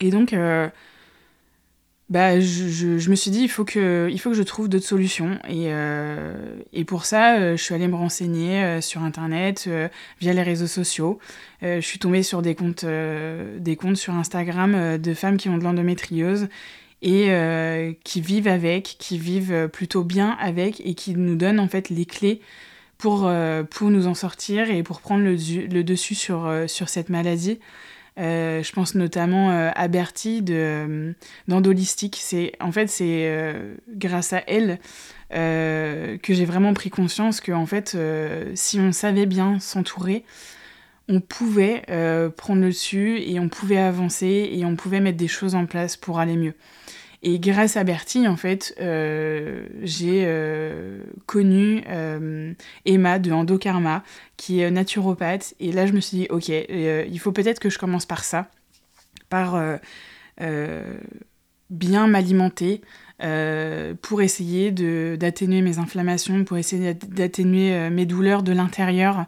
Et 0.01 0.09
donc, 0.09 0.35
bah, 2.09 2.39
je, 2.39 2.97
je, 2.97 3.09
me 3.09 3.15
suis 3.15 3.31
dit, 3.31 3.41
il 3.41 3.49
faut 3.49 3.65
que, 3.65 4.07
il 4.11 4.19
faut 4.19 4.29
que 4.29 4.35
je 4.35 4.43
trouve 4.43 4.69
d'autres 4.69 4.85
solutions. 4.85 5.39
Et, 5.49 5.71
et 6.73 6.85
pour 6.85 7.05
ça, 7.05 7.55
je 7.55 7.61
suis 7.61 7.73
allée 7.73 7.87
me 7.87 7.95
renseigner 7.95 8.79
sur 8.81 9.03
Internet, 9.03 9.67
via 10.19 10.33
les 10.33 10.43
réseaux 10.43 10.67
sociaux. 10.67 11.19
je 11.61 11.81
suis 11.81 11.99
tombée 11.99 12.21
sur 12.21 12.41
des 12.41 12.53
comptes, 12.53 12.85
des 12.85 13.75
comptes 13.75 13.97
sur 13.97 14.13
Instagram 14.13 14.97
de 14.97 15.13
femmes 15.13 15.37
qui 15.37 15.49
ont 15.49 15.57
de 15.57 15.63
l'endométriose 15.63 16.47
et 17.01 17.27
euh, 17.29 17.93
qui 18.03 18.19
vivent 18.21 18.47
avec, 18.47 18.95
qui 18.99 19.17
vivent 19.17 19.69
plutôt 19.71 20.03
bien 20.03 20.35
avec 20.39 20.81
et 20.85 20.95
qui 20.95 21.15
nous 21.15 21.35
donnent 21.35 21.59
en 21.59 21.67
fait 21.67 21.89
les 21.89 22.05
clés 22.05 22.41
pour, 22.97 23.27
euh, 23.27 23.63
pour 23.63 23.89
nous 23.89 24.07
en 24.07 24.13
sortir 24.13 24.69
et 24.71 24.81
pour 24.83 25.01
prendre 25.01 25.23
le, 25.23 25.35
le 25.67 25.83
dessus 25.83 26.15
sur, 26.15 26.45
euh, 26.45 26.67
sur 26.67 26.89
cette 26.89 27.09
maladie. 27.09 27.59
Je 28.17 28.71
pense 28.71 28.95
notamment 28.95 29.49
à 29.49 29.87
Bertie 29.87 30.41
de 30.41 31.13
d'Andolistique. 31.47 32.17
C'est 32.21 32.53
en 32.59 32.71
fait 32.71 32.87
c'est 32.87 33.53
grâce 33.89 34.33
à 34.33 34.43
elle 34.47 34.79
que 35.31 36.33
j'ai 36.33 36.45
vraiment 36.45 36.73
pris 36.73 36.89
conscience 36.89 37.41
que 37.41 37.51
en 37.51 37.65
fait 37.65 37.97
si 38.55 38.79
on 38.79 38.91
savait 38.91 39.25
bien 39.25 39.59
s'entourer, 39.59 40.23
on 41.07 41.19
pouvait 41.19 41.83
prendre 42.37 42.61
le 42.61 42.69
dessus 42.69 43.19
et 43.19 43.39
on 43.39 43.49
pouvait 43.49 43.77
avancer 43.77 44.49
et 44.51 44.65
on 44.65 44.75
pouvait 44.75 45.01
mettre 45.01 45.17
des 45.17 45.27
choses 45.27 45.55
en 45.55 45.65
place 45.65 45.97
pour 45.97 46.19
aller 46.19 46.37
mieux. 46.37 46.53
Et 47.23 47.39
grâce 47.39 47.77
à 47.77 47.83
Bertie, 47.83 48.27
en 48.27 48.35
fait, 48.35 48.75
euh, 48.79 49.65
j'ai 49.81 50.23
euh, 50.25 50.99
connu 51.25 51.83
euh, 51.87 52.53
Emma 52.85 53.19
de 53.19 53.31
Endokarma, 53.31 54.03
qui 54.37 54.59
est 54.59 54.71
naturopathe. 54.71 55.53
Et 55.59 55.71
là, 55.71 55.85
je 55.85 55.93
me 55.93 55.99
suis 55.99 56.17
dit, 56.17 56.27
ok, 56.29 56.49
il 56.49 57.19
faut 57.19 57.31
peut-être 57.31 57.59
que 57.59 57.69
je 57.69 57.79
commence 57.79 58.05
par 58.05 58.23
ça, 58.23 58.49
par 59.29 59.59
bien 61.69 62.07
m'alimenter, 62.07 62.81
pour 64.01 64.21
essayer 64.21 64.71
d'atténuer 64.71 65.61
mes 65.61 65.79
inflammations, 65.79 66.43
pour 66.43 66.57
essayer 66.57 66.93
d'atténuer 66.93 67.89
mes 67.89 68.05
douleurs 68.05 68.43
de 68.43 68.51
l'intérieur, 68.51 69.25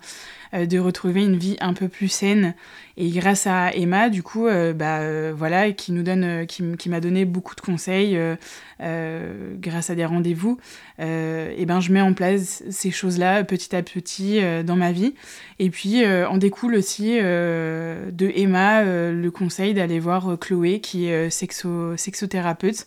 de 0.54 0.80
retrouver 0.80 1.24
une 1.24 1.38
vie 1.38 1.58
un 1.60 1.74
peu 1.74 1.88
plus 1.88 2.08
saine. 2.08 2.54
Et 3.00 3.10
grâce 3.10 3.46
à 3.46 3.76
Emma, 3.76 4.10
du 4.10 4.24
coup, 4.24 4.48
euh, 4.48 4.74
bah, 4.74 5.00
euh, 5.00 5.32
voilà, 5.36 5.72
qui 5.72 5.92
nous 5.92 6.02
donne, 6.02 6.48
qui, 6.48 6.64
qui 6.78 6.90
m'a 6.90 7.00
donné 7.00 7.26
beaucoup 7.26 7.56
de 7.56 7.62
conseils 7.62 8.18
grâce 8.80 9.90
à 9.90 9.96
des 9.96 10.06
rendez-vous, 10.06 10.58
et 11.00 11.66
ben 11.66 11.80
je 11.80 11.92
mets 11.92 12.02
en 12.02 12.14
place 12.14 12.64
ces 12.70 12.92
choses-là 12.92 13.44
petit 13.44 13.76
à 13.76 13.82
petit 13.82 14.40
dans 14.64 14.76
ma 14.76 14.92
vie. 14.92 15.14
Et 15.60 15.70
puis 15.70 16.06
en 16.06 16.38
découle 16.38 16.76
aussi 16.76 17.18
de 17.18 18.32
Emma 18.36 18.84
le 18.84 19.30
conseil 19.30 19.74
d'aller 19.74 20.00
voir 20.00 20.38
Chloé, 20.40 20.80
qui 20.80 21.08
est 21.08 21.30
sexo 21.30 21.98
sexothérapeute 21.98 22.86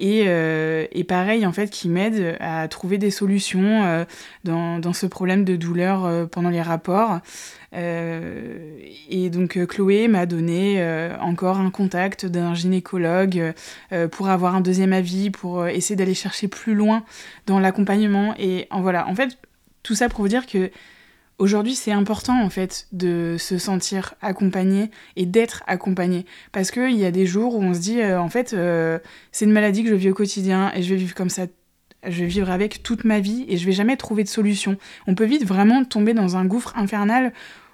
euh, 0.00 0.86
et, 0.92 1.04
pareil 1.04 1.44
en 1.46 1.52
fait 1.52 1.70
qui 1.70 1.88
m'aide 1.88 2.36
à 2.40 2.68
trouver 2.68 2.98
des 2.98 3.10
solutions 3.10 3.84
euh, 3.84 4.04
dans, 4.44 4.78
dans, 4.78 4.92
ce 4.92 5.06
problème 5.06 5.44
de 5.44 5.56
douleur 5.56 6.04
euh, 6.04 6.26
pendant 6.26 6.50
les 6.50 6.62
rapports. 6.62 7.20
et 7.72 9.30
donc 9.30 9.58
Chloé 9.66 10.08
m'a 10.08 10.26
donné 10.26 10.82
encore 11.20 11.58
un 11.58 11.70
contact 11.70 12.24
d'un 12.24 12.54
gynécologue 12.54 13.52
pour 14.10 14.30
avoir 14.30 14.54
un 14.54 14.62
deuxième 14.62 14.94
avis, 14.94 15.28
pour 15.28 15.66
essayer 15.66 15.94
d'aller 15.94 16.14
chercher 16.14 16.48
plus 16.48 16.74
loin 16.74 17.04
dans 17.46 17.60
l'accompagnement. 17.60 18.34
Et 18.38 18.66
en 18.70 18.80
voilà, 18.80 19.06
en 19.06 19.14
fait, 19.14 19.36
tout 19.82 19.94
ça 19.94 20.08
pour 20.08 20.20
vous 20.20 20.28
dire 20.28 20.46
que 20.46 20.70
Aujourd'hui, 21.38 21.76
c'est 21.76 21.92
important 21.92 22.42
en 22.42 22.50
fait 22.50 22.88
de 22.90 23.36
se 23.38 23.58
sentir 23.58 24.14
accompagné 24.20 24.90
et 25.14 25.24
d'être 25.24 25.62
accompagné. 25.68 26.26
Parce 26.50 26.72
qu'il 26.72 26.96
y 26.96 27.04
a 27.04 27.12
des 27.12 27.26
jours 27.26 27.54
où 27.54 27.62
on 27.62 27.74
se 27.74 27.78
dit, 27.78 28.00
euh, 28.00 28.20
en 28.20 28.28
fait, 28.28 28.54
euh, 28.54 28.98
c'est 29.30 29.44
une 29.44 29.52
maladie 29.52 29.84
que 29.84 29.90
je 29.90 29.94
vis 29.94 30.10
au 30.10 30.14
quotidien 30.14 30.72
et 30.74 30.82
je 30.82 30.90
vais 30.90 30.96
vivre 30.96 31.14
comme 31.14 31.30
ça, 31.30 31.46
je 32.04 32.24
vais 32.24 32.50
avec 32.50 32.82
toute 32.82 33.04
ma 33.04 33.20
vie 33.20 33.46
et 33.48 33.56
je 33.56 33.64
vais 33.66 33.72
jamais 33.72 33.96
trouver 33.96 34.24
de 34.24 34.28
solution. 34.28 34.76
On 35.06 35.14
peut 35.14 35.26
vite 35.26 35.44
vraiment 35.44 35.84
tomber 35.84 36.12
dans 36.12 36.36
un 36.36 36.44
gouffre 36.44 36.76
infernal 36.76 37.32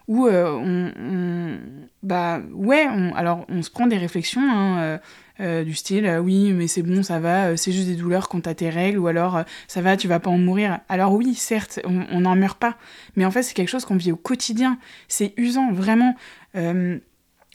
où 0.09 0.27
euh, 0.27 0.51
on, 0.53 1.59
Bah 2.03 2.43
ouais, 2.53 2.87
alors 3.17 3.47
on 3.49 3.63
se 3.63 3.71
prend 3.71 3.87
des 3.87 3.97
réflexions. 3.97 4.43
Hein, 4.43 5.01
euh, 5.41 5.65
du 5.65 5.75
style 5.75 6.07
euh, 6.07 6.21
oui 6.21 6.53
mais 6.53 6.69
c'est 6.69 6.83
bon 6.83 7.03
ça 7.03 7.19
va 7.19 7.47
euh, 7.47 7.57
c'est 7.57 7.73
juste 7.73 7.89
des 7.89 7.97
douleurs 7.97 8.29
quand 8.29 8.43
t'as 8.43 8.55
tes 8.55 8.71
règles 8.71 8.99
ou 8.99 9.09
alors 9.09 9.43
ça 9.67 9.83
va 9.83 9.97
tu 9.97 10.07
vas 10.07 10.21
pas 10.21 10.31
en 10.31 10.39
mourir. 10.39 10.79
Alors 10.89 11.13
oui 11.13 11.35
certes 11.35 11.81
on 11.85 12.21
n'en 12.21 12.37
meurt 12.37 12.59
pas 12.59 12.77
mais 13.17 13.25
en 13.25 13.31
fait 13.31 13.43
c'est 13.43 13.55
quelque 13.55 13.69
chose 13.69 13.85
qu'on 13.85 13.97
vit 13.97 14.13
au 14.13 14.17
quotidien. 14.17 14.79
C'est 15.09 15.35
usant 15.37 15.73
vraiment 15.73 16.15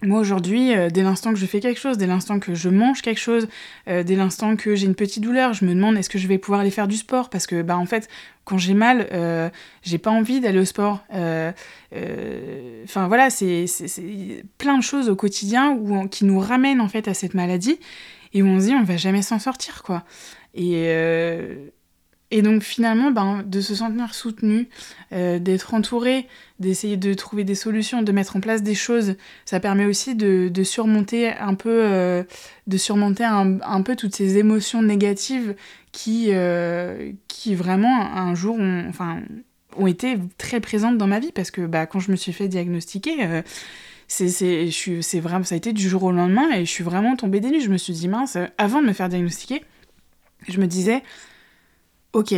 moi 0.01 0.19
aujourd'hui, 0.19 0.73
euh, 0.73 0.89
dès 0.89 1.03
l'instant 1.03 1.33
que 1.33 1.39
je 1.39 1.45
fais 1.45 1.59
quelque 1.59 1.79
chose, 1.79 1.97
dès 1.97 2.07
l'instant 2.07 2.39
que 2.39 2.55
je 2.55 2.69
mange 2.69 3.01
quelque 3.01 3.19
chose, 3.19 3.47
euh, 3.87 4.03
dès 4.03 4.15
l'instant 4.15 4.55
que 4.55 4.75
j'ai 4.75 4.85
une 4.85 4.95
petite 4.95 5.21
douleur, 5.21 5.53
je 5.53 5.65
me 5.65 5.73
demande 5.73 5.97
est-ce 5.97 6.09
que 6.09 6.17
je 6.17 6.27
vais 6.27 6.37
pouvoir 6.37 6.61
aller 6.61 6.71
faire 6.71 6.87
du 6.87 6.95
sport? 6.95 7.29
Parce 7.29 7.47
que 7.47 7.61
bah 7.61 7.77
en 7.77 7.85
fait 7.85 8.07
quand 8.45 8.57
j'ai 8.57 8.73
mal, 8.73 9.07
euh, 9.11 9.49
j'ai 9.83 9.97
pas 9.97 10.09
envie 10.09 10.39
d'aller 10.39 10.59
au 10.59 10.65
sport. 10.65 11.03
Enfin 11.11 13.07
voilà, 13.07 13.29
c'est 13.29 13.65
plein 14.57 14.77
de 14.77 14.83
choses 14.83 15.09
au 15.09 15.15
quotidien 15.15 15.71
où 15.71 16.07
qui 16.07 16.25
nous 16.25 16.39
ramènent 16.39 16.81
en 16.81 16.87
fait 16.87 17.07
à 17.07 17.13
cette 17.13 17.33
maladie 17.33 17.79
et 18.33 18.41
où 18.41 18.47
on 18.47 18.59
se 18.59 18.65
dit 18.65 18.73
on 18.73 18.83
va 18.83 18.97
jamais 18.97 19.21
s'en 19.21 19.39
sortir 19.39 19.83
quoi. 19.83 20.03
Et 20.55 20.87
et 22.31 22.41
donc 22.43 22.61
finalement, 22.61 23.09
ben, 23.11 23.43
de 23.43 23.59
se 23.59 23.73
sentir 23.73 24.13
soutenu, 24.13 24.69
euh, 25.13 25.39
d'être 25.39 25.73
entouré, 25.73 26.27
d'essayer 26.59 26.95
de 26.95 27.13
trouver 27.15 27.43
des 27.43 27.55
solutions, 27.55 28.03
de 28.03 28.11
mettre 28.11 28.35
en 28.35 28.39
place 28.39 28.61
des 28.61 28.75
choses, 28.75 29.15
ça 29.45 29.59
permet 29.59 29.85
aussi 29.85 30.13
de, 30.13 30.51
surmonter 30.63 31.29
un 31.29 31.55
peu, 31.55 31.83
euh, 31.83 32.23
de 32.67 32.77
surmonter 32.77 33.23
un, 33.23 33.59
un, 33.61 33.81
peu 33.81 33.95
toutes 33.95 34.15
ces 34.15 34.37
émotions 34.37 34.83
négatives 34.83 35.55
qui, 35.91 36.27
euh, 36.29 37.11
qui 37.27 37.55
vraiment 37.55 38.13
un 38.15 38.35
jour 38.35 38.57
ont, 38.59 38.85
enfin, 38.87 39.21
ont 39.75 39.87
été 39.87 40.17
très 40.37 40.59
présentes 40.59 40.99
dans 40.99 41.07
ma 41.07 41.19
vie 41.19 41.31
parce 41.31 41.49
que 41.49 41.61
bah, 41.61 41.87
quand 41.87 41.99
je 41.99 42.11
me 42.11 42.15
suis 42.15 42.33
fait 42.33 42.47
diagnostiquer, 42.47 43.41
c'est 44.07 45.19
vraiment, 45.19 45.45
ça 45.45 45.55
a 45.55 45.57
été 45.57 45.73
du 45.73 45.89
jour 45.89 46.03
au 46.03 46.11
lendemain 46.11 46.51
et 46.51 46.63
je 46.63 46.69
suis 46.69 46.83
vraiment 46.83 47.15
tombée 47.15 47.39
des 47.39 47.49
nues. 47.49 47.61
Je 47.61 47.71
me 47.71 47.77
suis 47.77 47.93
dit 47.93 48.07
mince, 48.07 48.37
avant 48.59 48.83
de 48.83 48.87
me 48.87 48.93
faire 48.93 49.09
diagnostiquer, 49.09 49.63
je 50.47 50.59
me 50.59 50.67
disais 50.67 51.01
ok, 52.13 52.33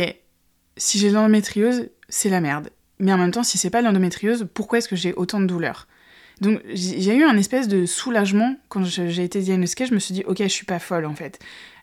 si 0.76 0.98
j'ai 0.98 1.10
l'endométriose, 1.10 1.88
c'est 2.08 2.28
la 2.28 2.40
merde. 2.40 2.70
Mais 2.98 3.12
en 3.12 3.18
même 3.18 3.30
temps, 3.32 3.42
si 3.42 3.58
c'est 3.58 3.70
pas 3.70 3.82
l'endométriose, 3.82 4.46
pourquoi 4.54 4.78
est-ce 4.78 4.88
que 4.88 4.96
j'ai 4.96 5.12
autant 5.14 5.40
de 5.40 5.46
douleurs? 5.46 5.88
Donc 6.40 6.60
j'ai 6.72 7.14
eu 7.14 7.24
un 7.24 7.36
espèce 7.36 7.68
de 7.68 7.86
soulagement 7.86 8.56
quand 8.68 8.84
j'ai 8.84 9.22
été 9.22 9.40
diagnostiquée. 9.40 9.86
Je 9.86 9.94
me 9.94 9.98
suis 9.98 10.14
dit, 10.14 10.24
ok, 10.26 10.38
je 10.42 10.48
suis 10.48 10.66
pas 10.66 10.78
folle 10.78 11.04
en 11.06 11.14
fait. 11.14 11.38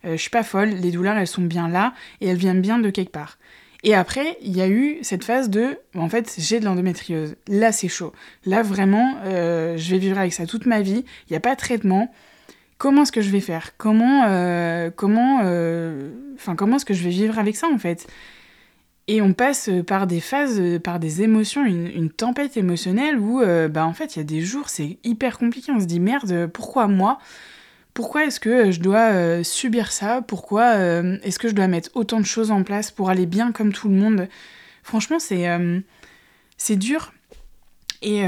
Euh, 0.06 0.14
je 0.14 0.18
suis 0.18 0.30
pas 0.30 0.44
folle, 0.44 0.70
les 0.70 0.92
douleurs 0.92 1.18
elles 1.18 1.28
sont 1.28 1.42
bien 1.42 1.70
là 1.70 1.94
et 2.20 2.28
elles 2.28 2.38
viennent 2.38 2.62
bien 2.62 2.80
de 2.80 2.90
quelque 2.90 3.12
part. 3.12 3.38
Et 3.84 3.96
après, 3.96 4.38
il 4.42 4.56
y 4.56 4.62
a 4.62 4.68
eu 4.68 4.98
cette 5.02 5.24
phase 5.24 5.50
de, 5.50 5.78
en 5.96 6.10
fait, 6.10 6.36
j'ai 6.38 6.60
de 6.60 6.66
l'endométriose. 6.66 7.36
Là, 7.48 7.72
c'est 7.72 7.88
chaud. 7.88 8.12
Là, 8.46 8.62
vraiment, 8.62 9.18
euh, 9.24 9.78
je 9.78 9.92
vais 9.92 9.98
vivre 9.98 10.18
avec 10.18 10.34
ça 10.34 10.46
toute 10.46 10.66
ma 10.66 10.82
vie. 10.82 11.06
Il 11.28 11.32
n'y 11.32 11.38
a 11.38 11.40
pas 11.40 11.56
de 11.56 11.60
traitement 11.60 12.14
comment 12.80 13.04
est-ce 13.04 13.12
que 13.12 13.22
je 13.22 13.30
vais 13.30 13.42
faire? 13.42 13.78
Comment, 13.78 14.24
euh, 14.26 14.90
comment, 14.96 15.42
euh, 15.44 16.12
enfin, 16.34 16.56
comment 16.56 16.78
est-ce 16.78 16.86
que 16.86 16.96
je 16.96 17.04
vais 17.04 17.12
vivre 17.12 17.38
avec 17.38 17.56
ça 17.56 17.68
en 17.68 17.78
fait? 17.78 18.08
Et 19.08 19.22
on 19.22 19.34
passe 19.34 19.70
par 19.88 20.08
des 20.08 20.22
phases, 20.22 20.62
par 20.84 21.00
des 21.00 21.22
émotions, 21.22 21.66
une, 21.66 22.10
tempête 22.10 22.58
émotionnelle 22.58 23.18
où, 23.20 23.42
euh, 23.42 23.68
bah, 23.68 23.86
en 23.86 23.94
fait, 23.94 24.16
il 24.16 24.20
y 24.20 24.22
a 24.22 24.26
des 24.26 24.42
jours, 24.42 24.70
c'est 24.70 24.98
hyper 25.04 25.40
compliqué. 25.40 25.72
On 25.72 25.80
se 25.80 25.86
dit 25.86 26.00
merde, 26.00 26.48
pourquoi 26.48 26.88
moi? 26.88 27.20
Pourquoi 27.96 28.26
est-ce 28.26 28.40
que 28.40 28.72
je 28.72 28.80
dois 28.80 29.44
subir 29.44 29.92
ça? 29.92 30.22
Pourquoi 30.22 30.76
est-ce 30.76 31.40
que 31.40 31.50
je 31.50 31.54
dois 31.54 31.68
mettre 31.68 31.90
autant 31.96 32.20
de 32.20 32.26
choses 32.26 32.52
en 32.52 32.64
place 32.64 32.92
pour 32.92 33.10
aller 33.10 33.26
bien 33.26 33.52
comme 33.52 33.74
tout 33.74 33.90
le 33.90 33.96
monde? 33.96 34.30
Franchement, 34.84 35.20
c'est 35.20 35.48
c'est 36.58 36.78
dur. 36.78 37.12
Et, 38.02 38.22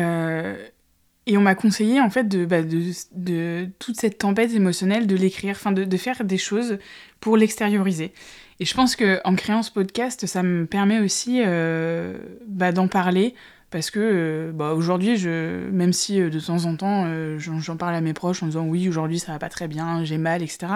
et 1.28 1.38
on 1.38 1.42
m'a 1.42 1.56
conseillé 1.56 2.02
en 2.02 2.10
fait 2.10 2.28
de, 2.28 2.46
bah, 2.46 2.62
de, 2.64 3.70
toute 3.80 4.00
cette 4.00 4.18
tempête 4.18 4.54
émotionnelle, 4.54 5.08
de 5.08 5.16
l'écrire, 5.16 5.56
enfin 5.56 5.72
de, 5.72 5.98
faire 5.98 6.24
des 6.24 6.38
choses 6.38 6.80
pour 7.20 7.38
l'extérioriser. 7.38 8.12
Et 8.60 8.66
je 8.66 8.74
pense 8.74 8.96
qu'en 8.96 9.36
créant 9.36 9.64
ce 9.64 9.72
podcast, 9.72 10.26
ça 10.26 10.44
me 10.44 10.66
permet 10.66 11.00
aussi 11.00 11.42
euh, 11.44 12.18
bah, 12.48 12.72
d'en 12.72 12.88
parler. 12.88 13.36
Parce 13.70 13.90
que 13.90 14.00
euh, 14.00 14.52
bah, 14.52 14.74
aujourd'hui, 14.74 15.16
je, 15.16 15.70
même 15.70 15.94
si 15.94 16.20
euh, 16.20 16.30
de 16.30 16.40
temps 16.40 16.66
en 16.66 16.76
temps 16.76 17.08
j'en 17.38 17.78
parle 17.78 17.96
à 17.96 18.02
mes 18.02 18.14
proches 18.14 18.44
en 18.44 18.48
disant 18.48 18.66
oui, 18.66 18.90
aujourd'hui 18.90 19.20
ça 19.20 19.32
va 19.32 19.40
pas 19.40 19.48
très 19.48 19.70
bien, 19.70 20.04
j'ai 20.04 20.18
mal, 20.18 20.42
etc., 20.44 20.74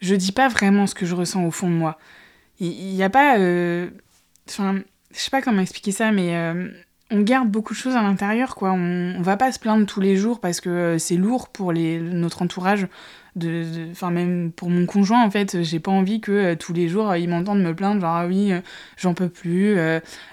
je 0.00 0.14
dis 0.14 0.32
pas 0.32 0.48
vraiment 0.48 0.86
ce 0.86 0.94
que 0.94 1.04
je 1.04 1.14
ressens 1.14 1.44
au 1.44 1.50
fond 1.50 1.68
de 1.68 1.74
moi. 1.74 1.98
Il 2.60 2.94
n'y 2.94 3.02
a 3.02 3.10
pas. 3.10 3.34
Enfin, 4.48 4.80
je 5.12 5.18
sais 5.18 5.30
pas 5.30 5.42
comment 5.42 5.60
expliquer 5.60 5.90
ça, 5.90 6.12
mais 6.12 6.34
on 7.10 7.22
garde 7.22 7.48
beaucoup 7.48 7.72
de 7.72 7.78
choses 7.78 7.96
à 7.96 8.02
l'intérieur, 8.02 8.54
quoi. 8.54 8.72
On, 8.72 9.22
va 9.22 9.36
pas 9.36 9.50
se 9.52 9.58
plaindre 9.58 9.86
tous 9.86 10.00
les 10.00 10.16
jours 10.16 10.40
parce 10.40 10.60
que 10.60 10.68
euh, 10.68 10.98
c'est 10.98 11.16
lourd 11.16 11.48
pour 11.48 11.72
les, 11.72 11.98
notre 12.00 12.42
entourage. 12.42 12.86
De, 13.36 13.64
enfin, 13.92 14.10
même 14.10 14.50
pour 14.50 14.68
mon 14.68 14.84
conjoint, 14.84 15.24
en 15.24 15.30
fait, 15.30 15.62
j'ai 15.62 15.78
pas 15.80 15.92
envie 15.92 16.20
que 16.20 16.32
euh, 16.32 16.56
tous 16.56 16.72
les 16.72 16.88
jours 16.88 17.14
il 17.14 17.28
m'entende 17.28 17.62
me 17.62 17.74
plaindre, 17.74 18.00
genre 18.00 18.16
ah 18.16 18.26
oui, 18.26 18.52
euh, 18.52 18.60
j'en 18.96 19.14
peux 19.14 19.28
plus, 19.28 19.76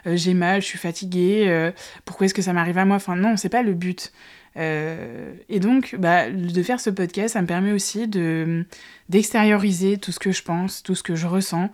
j'ai 0.05 0.33
mal, 0.33 0.61
je 0.61 0.65
suis 0.65 0.79
fatiguée, 0.79 1.71
pourquoi 2.03 2.25
est-ce 2.25 2.33
que 2.33 2.41
ça 2.41 2.53
m'arrive 2.53 2.77
à 2.77 2.85
moi? 2.85 2.95
Enfin, 2.97 3.15
non, 3.15 3.37
c'est 3.37 3.49
pas 3.49 3.63
le 3.63 3.73
but. 3.73 4.11
et 4.57 5.59
donc, 5.59 5.95
bah, 5.99 6.29
de 6.29 6.63
faire 6.63 6.79
ce 6.79 6.89
podcast, 6.89 7.33
ça 7.33 7.41
me 7.41 7.47
permet 7.47 7.71
aussi 7.71 8.07
de 8.07 8.65
d'extérioriser 9.09 9.97
tout 9.97 10.11
ce 10.11 10.19
que 10.19 10.31
je 10.31 10.41
pense, 10.41 10.81
tout 10.81 10.95
ce 10.95 11.03
que 11.03 11.15
je 11.15 11.27
ressens, 11.27 11.69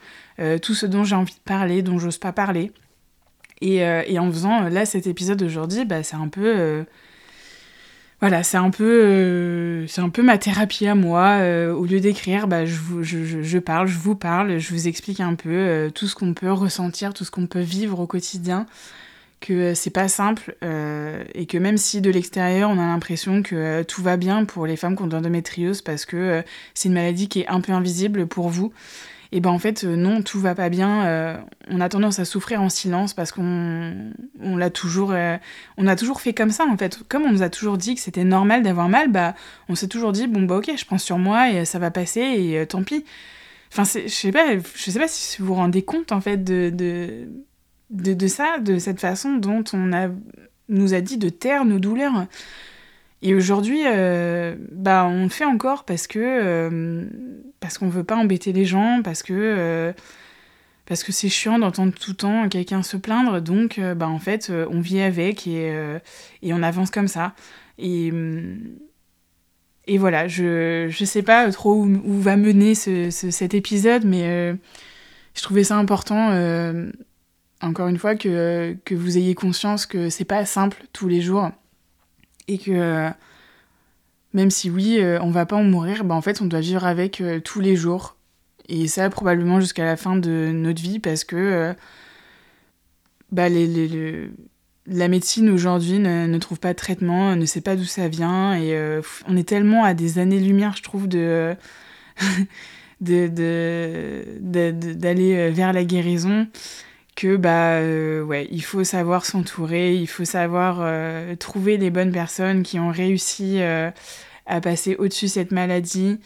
tout 0.62 0.74
ce 0.74 0.86
dont 0.86 1.03
j'ai 1.03 1.15
envie 1.15 1.34
de 1.36 1.39
parler, 1.46 1.81
dont 1.81 1.98
j'ose 1.98 2.17
pas 2.17 2.34
parler. 2.34 2.72
Euh, 3.63 4.03
et, 4.08 4.20
en 4.20 4.32
faisant 4.32 4.65
euh, 4.65 4.70
là 4.70 4.86
cet 4.86 5.08
épisode 5.08 5.39
d'aujourd'hui, 5.39 5.86
bah, 5.86 6.03
c'est 6.03 6.15
un 6.15 6.27
peu. 6.27 6.41
Euh, 6.46 6.84
voilà, 8.20 8.44
c'est 8.44 8.58
un 8.58 8.70
peu, 8.70 9.88
un 9.98 10.10
peu 10.10 10.22
ma 10.22 10.38
thérapie 10.38 10.86
à 10.86 10.94
moi. 10.94 11.39
au 11.74 11.86
lieu 11.86 12.00
d'écrire, 12.00 12.48
bah, 12.48 12.68
je, 12.68 13.58
parle, 13.58 13.88
je 13.88 13.98
vous 13.98 14.13
parle, 14.13 14.60
je 14.60 14.74
vous 14.74 14.88
explique 14.88 15.20
un 15.20 15.34
peu 15.34 15.89
tout 15.96 16.06
ce 16.06 16.13
qu'on 16.13 16.36
peut 16.36 16.51
ressentir, 16.51 17.15
tout 17.15 17.25
ce 17.25 17.32
qu'on 17.32 17.48
peut 17.48 17.62
vivre 17.62 18.00
au 18.00 18.06
quotidien, 18.06 18.68
que 19.39 19.74
c'est 19.74 19.89
pas 19.89 20.08
simple 20.08 20.56
et 21.34 21.48
que 21.48 21.58
même 21.58 21.77
si 21.77 22.00
de 22.00 22.12
l'extérieur 22.12 22.70
on 22.70 22.77
a 22.77 22.86
l'impression 22.86 23.41
que 23.41 23.82
tout 23.82 24.03
va 24.03 24.18
bien 24.18 24.46
pour 24.46 24.68
les 24.68 24.75
femmes 24.75 24.96
qui 24.96 25.01
ont 25.01 25.08
de 25.08 25.15
l'endométriose 25.15 25.82
parce 25.82 26.06
que 26.06 26.44
c'est 26.75 26.89
une 26.89 26.94
maladie 26.94 27.27
qui 27.27 27.39
est 27.39 27.48
un 27.48 27.60
peu 27.60 27.72
invisible 27.72 28.27
pour 28.27 28.50
vous, 28.50 28.72
et 29.32 29.40
ben 29.40 29.50
en 29.50 29.60
fait 29.60 29.84
euh, 29.84 29.96
non 29.96 30.22
tout 30.22 30.40
va 30.40 30.56
pas 30.56 30.70
bien. 30.70 31.06
Euh, 31.06 31.38
on 31.70 31.80
a 31.80 31.90
tendance 31.90 32.20
à 32.20 32.26
souffrir 32.26 32.62
en 32.62 32.70
silence 32.70 33.14
parce 33.14 33.32
qu'on 33.32 34.12
on 34.42 34.58
l'a 34.58 34.70
toujours 34.70 35.12
euh, 35.12 35.38
on 35.78 35.88
a 35.88 35.96
toujours 35.96 36.22
fait 36.22 36.34
comme 36.34 36.52
ça 36.52 36.66
en 36.66 36.78
fait. 36.78 37.00
Comme 37.08 37.24
on 37.24 37.32
nous 37.32 37.44
a 37.44 37.50
toujours 37.50 37.78
dit 37.78 37.96
que 37.96 38.02
c'était 38.02 38.26
normal 38.26 38.62
d'avoir 38.64 38.90
mal 38.90 39.10
bah 39.10 39.36
on 39.70 39.76
s'est 39.76 39.88
toujours 39.88 40.12
dit 40.12 40.28
bon 40.28 40.44
bah 40.44 40.58
ok 40.58 40.72
je 40.78 40.86
prends 40.86 40.98
sur 40.98 41.18
moi 41.18 41.50
et 41.50 41.66
ça 41.66 41.80
va 41.80 41.92
passer 41.92 42.22
et 42.22 42.66
tant 42.68 42.84
pis. 42.84 43.06
Enfin 43.72 43.84
je 43.84 44.10
sais 44.10 44.32
pas 44.32 44.58
je 44.58 44.92
sais 44.92 45.00
pas 45.00 45.08
si 45.08 45.42
vous 45.42 45.48
vous 45.48 45.54
rendez 45.56 45.84
compte 45.84 46.12
en 46.12 46.20
fait 46.20 46.44
de 46.44 46.70
de, 46.70 47.30
de, 47.90 48.14
de 48.14 48.28
ça 48.28 48.58
de 48.60 48.80
cette 48.80 49.00
façon 49.00 49.36
dont 49.38 49.64
on 49.74 49.94
a 49.94 50.10
nous 50.68 50.94
a 50.94 51.02
dit 51.02 51.18
de 51.18 51.30
taire 51.30 51.64
nos 51.64 51.80
douleurs 51.80 52.26
et 53.22 53.36
aujourd'hui, 53.36 53.82
euh, 53.86 54.56
bah, 54.72 55.06
on 55.06 55.24
le 55.24 55.30
fait 55.30 55.46
encore 55.46 55.84
parce 55.86 56.08
que 56.08 56.20
euh, 56.20 57.06
parce 57.60 57.78
qu'on 57.78 57.90
veut 57.90 58.04
pas 58.04 58.16
embêter 58.16 58.51
les 58.51 58.66
gens, 58.66 59.01
parce 59.04 59.22
que 59.22 59.34
euh, 59.34 59.94
parce 60.88 61.04
que 61.04 61.12
c'est 61.12 61.30
chiant 61.30 61.60
d'entendre 61.60 61.94
tout 61.94 62.12
le 62.12 62.16
temps 62.18 62.50
quelqu'un 62.50 62.82
se 62.82 62.98
plaindre. 62.98 63.40
Donc, 63.42 63.80
bah, 63.80 64.08
en 64.08 64.20
fait, 64.20 64.51
on 64.72 64.82
vit 64.82 65.01
avec 65.01 65.46
et, 65.48 65.72
et 66.42 66.54
on 66.54 66.63
avance 66.63 66.92
comme 66.92 67.08
ça. 67.08 67.34
Et 67.78 68.12
et 69.88 69.98
voilà, 69.98 70.28
je 70.28 70.88
je 70.90 71.06
sais 71.06 71.24
pas 71.24 71.51
trop 71.51 71.75
où, 71.75 72.20
va 72.20 72.38
mener 72.38 72.75
ce, 72.75 73.10
cet 73.12 73.54
épisode, 73.54 74.04
mais 74.06 74.56
je 75.36 75.42
trouvais 75.44 75.63
ça 75.63 75.78
important. 75.78 76.32
encore 77.62 77.88
une 77.88 77.98
fois, 78.00 78.16
que, 78.16 78.75
que 78.84 78.96
vous 78.96 79.18
ayez 79.18 79.36
conscience 79.36 79.86
que 79.86 80.10
c'est 80.10 80.25
pas 80.25 80.46
simple 80.46 80.84
tous 80.94 81.08
les 81.08 81.22
jours 81.22 81.51
et 82.48 82.58
que 82.58 83.12
même 84.34 84.50
si 84.50 84.70
oui, 84.70 84.98
euh, 85.00 85.20
on 85.22 85.32
va 85.32 85.46
pas 85.46 85.56
en 85.58 85.64
mourir, 85.64 86.04
bah 86.04 86.16
en 86.16 86.22
fait 86.22 86.42
on 86.42 86.46
doit 86.46 86.62
vivre 86.62 86.86
avec 86.86 87.22
euh, 87.22 87.40
tous 87.40 87.60
les 87.60 87.76
jours. 87.76 88.16
Et 88.70 88.88
ça 88.88 89.10
probablement 89.10 89.60
jusqu'à 89.60 89.84
la 89.86 89.98
fin 89.98 90.16
de 90.16 90.52
notre 90.54 90.82
vie 90.82 91.00
parce 91.00 91.24
que 91.24 91.36
euh, 91.36 91.74
bah, 93.32 93.50
les, 93.50 94.30
la 94.88 95.08
médecine 95.08 95.50
aujourd'hui 95.50 96.00
ne, 96.00 96.38
trouve 96.38 96.60
pas 96.60 96.74
de 96.74 96.78
traitement, 96.78 97.36
ne 97.36 97.46
sait 97.46 97.62
pas 97.62 97.76
d'où 97.76 97.84
ça 97.84 98.08
vient 98.08 98.54
et 98.54 99.02
on 99.28 99.36
est 99.36 99.48
tellement 99.48 99.84
à 99.84 99.94
des 99.94 100.20
années-lumière, 100.20 100.76
je 100.78 100.84
trouve, 100.84 101.08
de 101.08 101.56
d'aller 103.02 104.24
vers 105.52 105.74
la 105.74 105.84
guérison 105.84 106.48
que 107.15 107.36
bah 107.36 107.80
ouais, 108.25 108.48
il 108.51 108.63
faut 108.63 108.84
savoir 108.84 109.25
s'entourer, 109.25 109.96
il 109.96 110.08
faut 110.08 110.25
savoir 110.25 110.86
trouver 111.38 111.77
les 111.77 111.89
bonnes 111.89 112.12
personnes 112.12 112.63
qui 112.63 112.80
ont 112.80 112.89
réussi 112.89 113.60
à 113.62 114.62
passer 114.62 114.96
au-dessus 114.96 115.27
cette 115.27 115.51
maladie, 115.51 116.20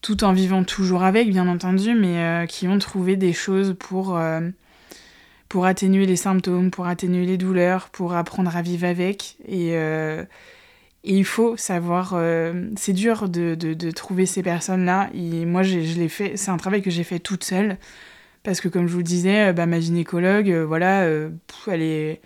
tout 0.00 0.24
en 0.24 0.32
vivant 0.32 0.64
toujours 0.64 1.02
avec, 1.02 1.28
bien 1.28 1.48
entendu, 1.48 1.94
mais 1.94 2.46
qui 2.48 2.66
ont 2.66 2.78
trouvé 2.78 3.16
des 3.16 3.32
choses 3.32 3.76
pour 3.78 4.18
pour 5.52 5.66
atténuer 5.66 6.06
les 6.06 6.16
symptômes, 6.16 6.70
pour 6.70 6.86
atténuer 6.86 7.26
les 7.26 7.36
douleurs, 7.36 7.90
pour 7.90 8.14
apprendre 8.14 8.56
à 8.56 8.62
vivre 8.62 8.86
avec. 8.86 9.36
Et, 9.46 9.76
euh, 9.76 10.24
il 11.04 11.26
faut 11.26 11.58
savoir, 11.58 12.14
euh, 12.14 12.70
c'est 12.78 12.94
dur 12.94 13.28
de, 13.28 13.54
de, 13.54 13.90
trouver 13.90 14.24
ces 14.24 14.42
personnes-là. 14.42 15.10
Et 15.12 15.44
moi, 15.44 15.62
je 15.62 15.76
l'ai 15.78 16.08
fait, 16.08 16.38
c'est 16.38 16.50
un 16.50 16.56
travail 16.56 16.80
que 16.80 16.88
j'ai 16.88 17.04
fait 17.04 17.18
toute 17.18 17.44
seule. 17.44 17.76
Parce 18.42 18.60
que 18.60 18.68
comme 18.68 18.86
je 18.86 18.92
vous 18.92 18.98
le 18.98 19.04
disais, 19.04 19.48
euh, 19.48 19.52
bah, 19.52 19.66
ma 19.66 19.80
gynécologue, 19.80 20.50
voilà, 20.50 21.04
elle 21.04 21.82
est... 21.82 22.20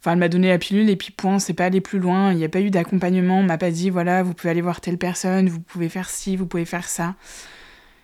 Enfin, 0.00 0.12
elle 0.12 0.18
m'a 0.18 0.28
donné 0.28 0.48
la 0.48 0.58
pilule 0.58 0.88
et 0.90 0.96
puis 0.96 1.10
point, 1.10 1.40
c'est 1.40 1.54
pas 1.54 1.64
aller 1.64 1.80
plus 1.80 1.98
loin. 1.98 2.30
Il 2.30 2.38
n'y 2.38 2.44
a 2.44 2.48
pas 2.48 2.60
eu 2.60 2.70
d'accompagnement, 2.70 3.40
on 3.40 3.42
m'a 3.42 3.58
pas 3.58 3.72
dit, 3.72 3.90
voilà, 3.90 4.22
vous 4.22 4.32
pouvez 4.32 4.50
aller 4.50 4.60
voir 4.60 4.80
telle 4.80 4.96
personne, 4.96 5.48
vous 5.48 5.60
pouvez 5.60 5.88
faire 5.88 6.08
ci, 6.08 6.36
vous 6.36 6.46
pouvez 6.46 6.64
faire 6.64 6.88
ça 6.88 7.16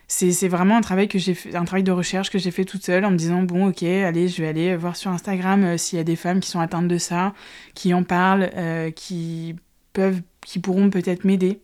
c'est 0.07 0.47
vraiment 0.47 0.77
un 0.77 0.81
travail 0.81 1.07
que 1.07 1.17
j'ai 1.17 1.35
un 1.53 1.65
travail 1.65 1.83
de 1.83 1.91
recherche 1.91 2.29
que 2.29 2.37
j'ai 2.37 2.51
fait 2.51 2.65
toute 2.65 2.83
seule 2.83 3.05
en 3.05 3.11
me 3.11 3.17
disant 3.17 3.41
bon 3.43 3.69
ok 3.69 3.83
allez 3.83 4.27
je 4.27 4.41
vais 4.41 4.47
aller 4.47 4.75
voir 4.75 4.95
sur 4.95 5.11
Instagram 5.11 5.63
euh, 5.63 5.77
s'il 5.77 5.97
y 5.97 5.99
a 5.99 6.03
des 6.03 6.15
femmes 6.15 6.39
qui 6.39 6.49
sont 6.49 6.59
atteintes 6.59 6.87
de 6.87 6.97
ça, 6.97 7.33
qui 7.73 7.93
en 7.93 8.03
parlent, 8.03 8.49
euh, 8.55 8.91
qui 8.91 9.55
peuvent, 9.93 10.21
qui 10.41 10.59
pourront 10.59 10.89
peut-être 10.89 11.23
m'aider. 11.23 11.59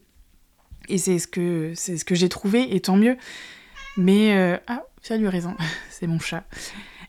Et 0.89 0.97
c'est 0.97 1.19
ce 1.19 1.27
que 1.27 1.73
c'est 1.75 1.97
ce 1.97 2.05
que 2.05 2.15
j'ai 2.15 2.29
trouvé 2.29 2.75
et 2.75 2.79
tant 2.79 2.97
mieux. 2.97 3.17
Mais 3.97 4.35
euh, 4.35 4.57
ah 4.67 4.83
salut 5.01 5.27
raison, 5.27 5.55
c'est 5.89 6.07
mon 6.07 6.19
chat. 6.19 6.43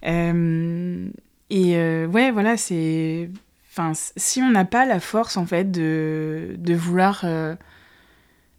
et 0.03 1.77
ouais 2.07 2.31
voilà 2.31 2.57
c'est 2.57 3.31
enfin 3.71 3.93
si 3.95 4.43
on 4.43 4.51
n'a 4.51 4.65
pas 4.65 4.87
la 4.87 5.01
force 5.01 5.37
en 5.37 5.47
fait 5.47 5.71
de 5.71 6.55
de 6.59 6.75
vouloir 6.75 7.25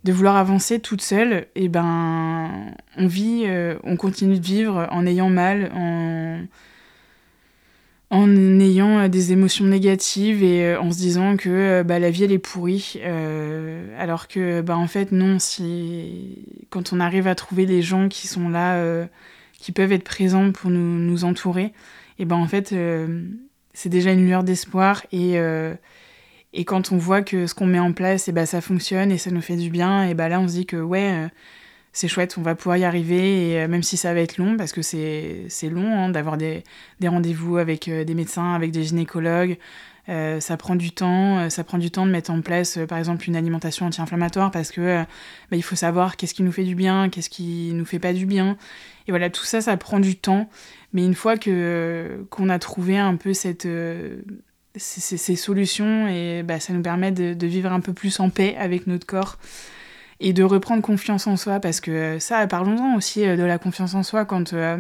de 0.04 0.12
vouloir 0.12 0.36
avancer 0.36 0.80
toute 0.80 1.02
seule, 1.02 1.48
et 1.56 1.66
eh 1.66 1.70
ben 1.70 2.74
on 2.98 3.08
vit, 3.08 3.44
euh, 3.46 3.78
on 3.84 3.96
continue 3.96 4.38
de 4.38 4.46
vivre 4.46 4.88
en 4.92 5.06
ayant 5.06 5.30
mal, 5.30 5.72
en, 5.74 6.42
en 8.14 8.60
ayant 8.60 9.10
des 9.10 9.32
émotions 9.32 9.66
négatives 9.66 10.44
et 10.44 10.66
euh, 10.66 10.80
en 10.80 10.92
se 10.92 10.98
disant 10.98 11.36
que 11.36 11.50
euh, 11.50 11.84
bah, 11.84 11.98
la 11.98 12.12
vie 12.12 12.24
elle 12.24 12.32
est 12.32 12.38
pourrie. 12.40 13.02
alors 13.98 14.28
que 14.28 14.62
bah, 14.62 14.78
en 14.78 14.88
fait 14.88 15.12
non, 15.12 15.40
si 15.40 16.46
quand 16.70 16.94
on 16.94 17.00
arrive 17.00 17.28
à 17.28 17.36
trouver 17.36 17.66
des 17.66 17.82
gens 17.82 18.10
qui 18.10 18.28
sont 18.28 18.50
là, 18.50 18.82
qui 19.60 19.72
peuvent 19.72 19.92
être 19.92 20.04
présents 20.04 20.52
pour 20.52 20.70
nous, 20.70 21.00
nous 21.00 21.26
entourer, 21.26 21.74
et 22.20 22.26
ben 22.26 22.36
en 22.36 22.48
fait 22.48 22.76
c'est 23.74 23.90
déjà 23.90 24.12
une 24.12 24.26
lueur 24.26 24.44
d'espoir 24.44 25.04
et 25.12 25.40
et 26.54 26.66
quand 26.66 26.92
on 26.92 26.98
voit 26.98 27.24
que 27.24 27.48
ce 27.48 27.56
qu'on 27.56 27.66
met 27.66 27.80
en 27.80 27.94
place, 27.94 28.28
et 28.28 28.32
ben, 28.32 28.46
ça 28.46 28.62
fonctionne 28.62 29.12
et 29.12 29.18
ça 29.18 29.32
nous 29.32 29.42
fait 29.42 29.56
du 29.56 29.70
bien, 29.70 30.08
et 30.08 30.14
ben 30.14 30.30
là 30.30 30.40
on 30.40 30.48
se 30.48 30.54
dit 30.54 30.66
que 30.66 30.78
ouais, 30.78 31.12
euh, 31.12 31.28
c'est 31.94 32.08
chouette, 32.08 32.36
on 32.38 32.42
va 32.42 32.56
pouvoir 32.56 32.78
y 32.78 32.84
arriver, 32.84 33.52
et 33.52 33.62
euh, 33.62 33.68
même 33.68 33.84
si 33.84 33.98
ça 33.98 34.14
va 34.14 34.20
être 34.20 34.38
long, 34.38 34.58
parce 34.58 34.74
que 34.74 34.82
c'est 34.82 35.70
long 35.70 35.98
hein, 35.98 36.10
d'avoir 36.10 36.38
des, 36.38 36.64
des 37.00 37.08
rendez-vous 37.08 37.58
avec 37.58 37.88
euh, 37.88 38.04
des 38.04 38.16
médecins, 38.16 38.54
avec 38.54 38.72
des 38.72 38.84
gynécologues, 38.84 39.58
ça 40.08 40.58
prend 40.58 40.76
du 40.76 40.92
temps, 40.92 41.50
ça 41.50 41.64
prend 41.64 41.78
du 41.78 41.90
temps 41.90 42.06
de 42.06 42.12
mettre 42.12 42.30
en 42.30 42.42
place 42.42 42.78
par 42.90 42.98
exemple 42.98 43.26
une 43.26 43.38
alimentation 43.38 43.86
anti-inflammatoire, 43.86 44.52
parce 44.52 44.70
que 44.70 45.02
bah, 45.50 45.56
il 45.56 45.64
faut 45.64 45.78
savoir 45.78 46.18
qu'est-ce 46.18 46.34
qui 46.34 46.44
nous 46.44 46.52
fait 46.52 46.66
du 46.66 46.76
bien, 46.76 47.08
qu'est-ce 47.10 47.30
qui 47.30 47.72
nous 47.74 47.86
fait 47.86 48.00
pas 48.00 48.12
du 48.12 48.26
bien, 48.26 48.58
et 49.08 49.14
voilà, 49.14 49.30
tout 49.30 49.46
ça, 49.46 49.62
ça 49.62 49.78
prend 49.78 50.02
du 50.02 50.18
temps, 50.18 50.50
mais 50.92 51.06
une 51.06 51.16
fois 51.16 51.38
que 51.38 52.26
qu'on 52.30 52.50
a 52.50 52.60
trouvé 52.60 52.98
un 52.98 53.16
peu 53.16 53.34
cette 53.34 53.66
ces, 54.76 55.36
solutions 55.36 56.08
et 56.08 56.44
bah, 56.44 56.60
ça 56.60 56.74
nous 56.74 56.82
permet 56.82 57.12
de, 57.12 57.48
vivre 57.48 57.72
un 57.72 57.80
peu 57.80 57.94
plus 57.94 58.20
en 58.20 58.30
paix 58.30 58.56
avec 58.58 58.88
notre 58.88 59.06
corps 59.06 59.38
et 60.20 60.34
de 60.34 60.44
reprendre 60.44 60.82
confiance 60.82 61.28
en 61.28 61.38
soi 61.38 61.60
parce 61.60 61.82
que 61.82 62.20
ça, 62.20 62.46
parlons-en 62.48 62.96
aussi 62.96 63.26
euh, 63.26 63.36
de 63.36 63.44
la 63.44 63.58
confiance 63.58 63.94
en 63.96 64.04
soi 64.04 64.26
quand 64.26 64.54
euh, 64.54 64.78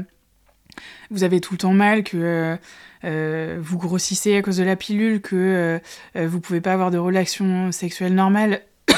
vous 1.11 1.23
avez 1.23 1.39
tout 1.39 1.53
le 1.53 1.57
temps 1.59 1.73
mal, 1.73 2.03
que 2.03 2.57
euh, 3.03 3.57
vous 3.61 3.77
grossissez 3.77 4.35
à 4.35 4.41
cause 4.41 4.57
de 4.57 4.63
la 4.63 4.75
pilule, 4.75 5.21
que 5.21 5.79
vous 6.15 6.39
pouvez 6.39 6.61
pas 6.61 6.73
avoir 6.73 6.89
de 6.89 6.97
relation 6.97 7.71
sexuelle 7.71 8.15
normale 8.15 8.61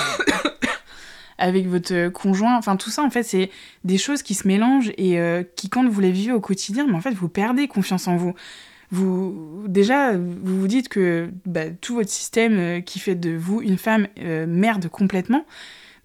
avec 1.38 1.67
votre 1.67 2.10
conjoint. 2.10 2.57
Enfin, 2.57 2.77
tout 2.77 2.91
ça, 2.91 3.03
en 3.03 3.10
fait, 3.10 3.23
c'est 3.23 3.49
des 3.83 3.97
choses 3.97 4.21
qui 4.21 4.36
se 4.36 4.47
mélangent 4.47 4.91
et 4.97 5.19
qui, 5.57 5.69
quand 5.69 5.86
vous 5.86 5.99
les 5.99 6.12
vivez 6.12 6.31
au 6.31 6.39
quotidien, 6.39 6.86
mais 6.88 6.93
en 6.93 7.01
fait, 7.01 7.12
vous 7.12 7.27
perdez 7.27 7.67
confiance 7.67 8.07
en 8.07 8.15
vous 8.15 8.36
vous 8.91 9.63
déjà 9.67 10.13
vous 10.13 10.60
vous 10.60 10.67
dites 10.67 10.89
que 10.89 11.29
bah, 11.45 11.69
tout 11.69 11.95
votre 11.95 12.10
système 12.10 12.57
euh, 12.57 12.81
qui 12.81 12.99
fait 12.99 13.15
de 13.15 13.36
vous 13.36 13.62
une 13.62 13.77
femme 13.77 14.07
euh, 14.19 14.45
merde 14.47 14.88
complètement. 14.88 15.45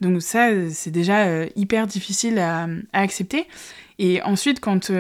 Donc 0.01 0.23
ça 0.23 0.49
c'est 0.71 0.91
déjà 0.91 1.27
euh, 1.27 1.47
hyper 1.57 1.87
difficile 1.87 2.39
à, 2.39 2.69
accepter. 2.93 3.47
Et 3.99 4.23
ensuite 4.23 4.61
quand 4.61 4.91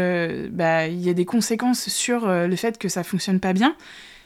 bah, 0.50 0.86
il 0.86 1.00
y 1.00 1.08
a 1.08 1.14
des 1.14 1.24
conséquences 1.24 1.88
sur 1.88 2.28
le 2.28 2.56
fait 2.56 2.78
que 2.78 2.88
ça 2.88 3.02
fonctionne 3.02 3.40
pas 3.40 3.54
bien, 3.54 3.74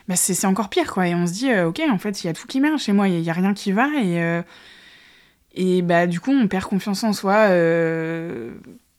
bah, 0.08 0.16
c'est 0.16 0.46
encore 0.46 0.68
pire 0.68 0.92
quoi. 0.92 1.06
Et 1.06 1.14
on 1.14 1.26
se 1.26 1.32
dit 1.32 1.54
ok 1.54 1.80
en 1.88 1.98
fait 1.98 2.24
il 2.24 2.26
y 2.26 2.30
a 2.30 2.32
tout 2.32 2.48
qui 2.48 2.60
marche 2.60 2.84
chez 2.84 2.92
moi, 2.92 3.08
il 3.08 3.20
y, 3.20 3.30
a 3.30 3.32
rien 3.32 3.54
qui 3.54 3.70
va 3.70 3.88
et 4.02 4.42
et 5.54 5.82
bah 5.82 6.08
du 6.08 6.18
coup 6.18 6.32
on 6.32 6.48
perd 6.48 6.64
confiance 6.64 7.04
en 7.04 7.12
soi. 7.12 7.50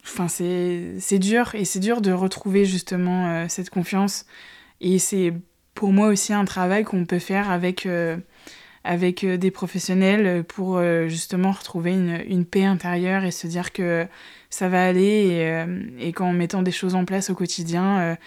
Enfin, 0.05 0.27
c'est 0.29 1.19
dur 1.19 1.55
et 1.55 1.65
c'est 1.65 1.79
dur 1.79 1.99
de 1.99 2.13
retrouver 2.13 2.63
justement 2.63 3.49
cette 3.49 3.69
confiance 3.69 4.25
et 4.79 4.97
c'est 4.97 5.33
pour 5.75 5.91
moi 5.91 6.07
aussi 6.07 6.33
un 6.33 6.45
travail 6.45 6.83
qu'on 6.83 7.05
peut 7.05 7.19
faire 7.19 7.51
avec, 7.51 7.85
euh, 7.85 8.17
avec 8.85 9.23
euh, 9.23 9.37
des 9.37 9.51
professionnels 9.51 10.43
pour 10.43 10.77
euh, 10.77 11.07
justement 11.07 11.51
retrouver 11.51 11.93
une, 11.93 12.45
paix 12.45 12.65
intérieure 12.65 13.23
et 13.25 13.31
se 13.31 13.47
dire 13.47 13.73
que 13.73 14.05
ça 14.49 14.69
va 14.69 14.85
aller 14.85 15.01
et, 15.99 16.07
et 16.07 16.13
qu'en 16.13 16.31
mettant 16.31 16.61
des 16.61 16.71
choses 16.71 16.95
en 16.95 17.03
place 17.03 17.29
au 17.29 17.35
quotidien, 17.35 18.17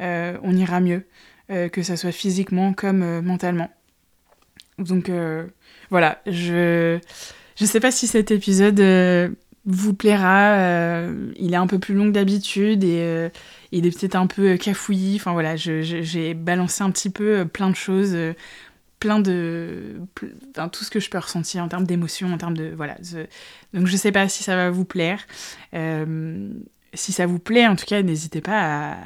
on 0.00 0.56
ira 0.56 0.80
mieux, 0.80 1.04
que 1.48 1.82
ça 1.82 1.96
soit 1.96 2.12
physiquement 2.12 2.72
comme 2.72 3.20
mentalement. 3.20 3.70
Donc 4.78 5.10
voilà, 5.90 6.22
je 6.26 6.98
ne 7.60 7.66
sais 7.66 7.80
pas 7.80 7.90
si 7.90 8.06
cet 8.06 8.30
épisode 8.30 8.80
vous 9.66 9.94
plaira. 9.94 10.56
Euh, 10.56 11.32
il 11.36 11.54
est 11.54 11.58
un 11.58 11.66
peu 11.66 11.78
plus 11.78 11.94
long 11.94 12.06
que 12.06 12.10
d'habitude 12.10 12.84
et 12.84 13.00
euh, 13.00 13.28
il 13.72 13.86
est 13.86 13.98
peut-être 13.98 14.16
un 14.16 14.26
peu 14.26 14.56
cafouillis. 14.56 15.16
Enfin 15.16 15.32
voilà, 15.32 15.56
j'ai 15.56 16.34
balancé 16.34 16.82
un 16.82 16.90
petit 16.90 17.10
peu 17.10 17.40
euh, 17.40 17.44
plein 17.44 17.70
de 17.70 17.76
choses, 17.76 18.16
plein 19.06 19.20
de. 19.20 19.96
tout 20.72 20.84
ce 20.84 20.90
que 20.90 21.00
je 21.00 21.10
peux 21.10 21.18
ressentir 21.18 21.62
en 21.62 21.68
termes 21.68 21.84
d'émotions, 21.84 22.32
en 22.32 22.38
termes 22.38 22.56
de. 22.56 22.72
Voilà. 22.76 22.96
donc 23.72 23.86
je 23.86 23.96
sais 23.96 24.12
pas 24.12 24.28
si 24.28 24.42
ça 24.42 24.56
va 24.56 24.70
vous 24.70 24.84
plaire. 24.84 25.26
si 25.72 27.12
ça 27.12 27.26
vous 27.26 27.38
plaît, 27.38 27.66
en 27.66 27.76
tout 27.76 27.86
cas, 27.86 28.02
n'hésitez 28.02 28.40
pas 28.40 28.96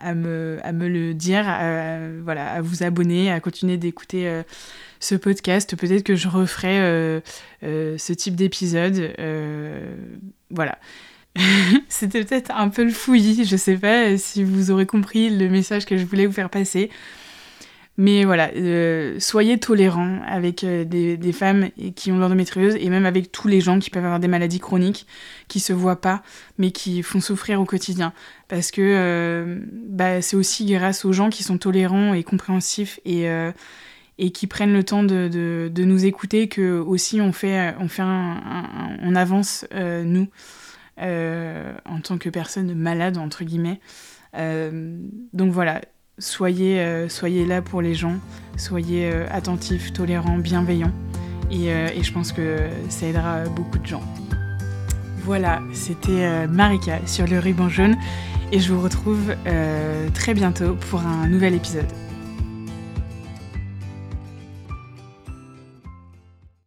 à, 0.00 0.14
me, 0.14 0.58
à, 0.62 0.72
me, 0.72 0.88
le 0.88 1.14
dire, 1.14 1.44
voilà, 2.24 2.52
à 2.52 2.60
vous 2.60 2.82
abonner, 2.82 3.30
à 3.30 3.40
continuer 3.40 3.76
d'écouter 3.76 4.42
ce 5.00 5.14
podcast. 5.14 5.76
Peut-être 5.76 6.02
que 6.02 6.16
je 6.16 6.28
referai 6.28 6.78
euh, 6.80 7.20
euh, 7.62 7.98
ce 7.98 8.12
type 8.12 8.34
d'épisode. 8.34 9.14
Euh, 9.18 9.94
voilà. 10.50 10.78
C'était 11.88 12.24
peut-être 12.24 12.50
un 12.50 12.68
peu 12.68 12.84
le 12.84 12.90
fouillis, 12.90 13.44
je 13.44 13.56
sais 13.56 13.76
pas 13.76 14.16
si 14.16 14.42
vous 14.42 14.70
aurez 14.70 14.86
compris 14.86 15.28
le 15.30 15.48
message 15.48 15.84
que 15.84 15.96
je 15.96 16.04
voulais 16.04 16.26
vous 16.26 16.32
faire 16.32 16.50
passer. 16.50 16.90
Mais 17.98 18.24
voilà, 18.24 18.50
soyez 19.18 19.58
tolérants 19.58 20.20
avec 20.26 20.64
des, 20.64 21.32
femmes 21.32 21.70
qui 21.94 22.12
ont 22.12 22.18
l'endométriose 22.18 22.76
et 22.78 22.90
même 22.90 23.06
avec 23.06 23.32
tous 23.32 23.48
les 23.48 23.62
gens 23.62 23.78
qui 23.78 23.88
peuvent 23.88 24.04
avoir 24.04 24.20
des 24.20 24.28
maladies 24.28 24.60
chroniques, 24.60 25.06
qui 25.48 25.60
se 25.60 25.72
voient 25.72 26.00
pas, 26.00 26.22
mais 26.58 26.72
qui 26.72 27.02
font 27.02 27.20
souffrir 27.20 27.58
au 27.60 27.64
quotidien. 27.64 28.12
Parce 28.48 28.70
que 28.70 29.58
bah, 29.88 30.20
c'est 30.20 30.36
aussi 30.36 30.66
grâce 30.66 31.06
aux 31.06 31.12
gens 31.14 31.30
qui 31.30 31.42
sont 31.42 31.56
tolérants 31.56 32.12
et 32.12 32.22
compréhensifs 32.22 33.00
et 34.18 34.30
qui 34.30 34.46
prennent 34.46 34.72
le 34.72 34.84
temps 34.84 35.02
de, 35.02 35.70
nous 35.76 36.04
écouter, 36.04 36.48
que 36.48 36.78
aussi 36.78 37.20
on 37.20 37.32
fait, 37.32 37.74
on 37.78 37.88
fait 37.88 38.02
on 38.02 39.14
avance 39.14 39.66
euh, 39.74 40.02
nous 40.04 40.28
euh, 41.00 41.74
en 41.84 42.00
tant 42.00 42.18
que 42.18 42.28
personne 42.28 42.74
malade 42.74 43.18
entre 43.18 43.44
guillemets. 43.44 43.80
Euh, 44.34 44.98
donc 45.32 45.52
voilà, 45.52 45.82
soyez, 46.18 47.08
soyez 47.08 47.46
là 47.46 47.62
pour 47.62 47.82
les 47.82 47.94
gens, 47.94 48.16
soyez 48.56 49.10
attentifs, 49.30 49.92
tolérants, 49.92 50.38
bienveillants, 50.38 50.92
et, 51.50 51.66
et, 51.66 52.02
je 52.02 52.12
pense 52.12 52.32
que 52.32 52.58
ça 52.88 53.06
aidera 53.06 53.44
beaucoup 53.44 53.78
de 53.78 53.86
gens. 53.86 54.02
Voilà, 55.24 55.60
c'était 55.72 56.46
Marika 56.46 57.00
sur 57.06 57.26
le 57.26 57.38
ruban 57.38 57.68
jaune, 57.68 57.96
et 58.52 58.60
je 58.60 58.72
vous 58.72 58.80
retrouve 58.80 59.34
très 60.14 60.34
bientôt 60.34 60.74
pour 60.90 61.00
un 61.00 61.28
nouvel 61.28 61.54
épisode. 61.54 62.05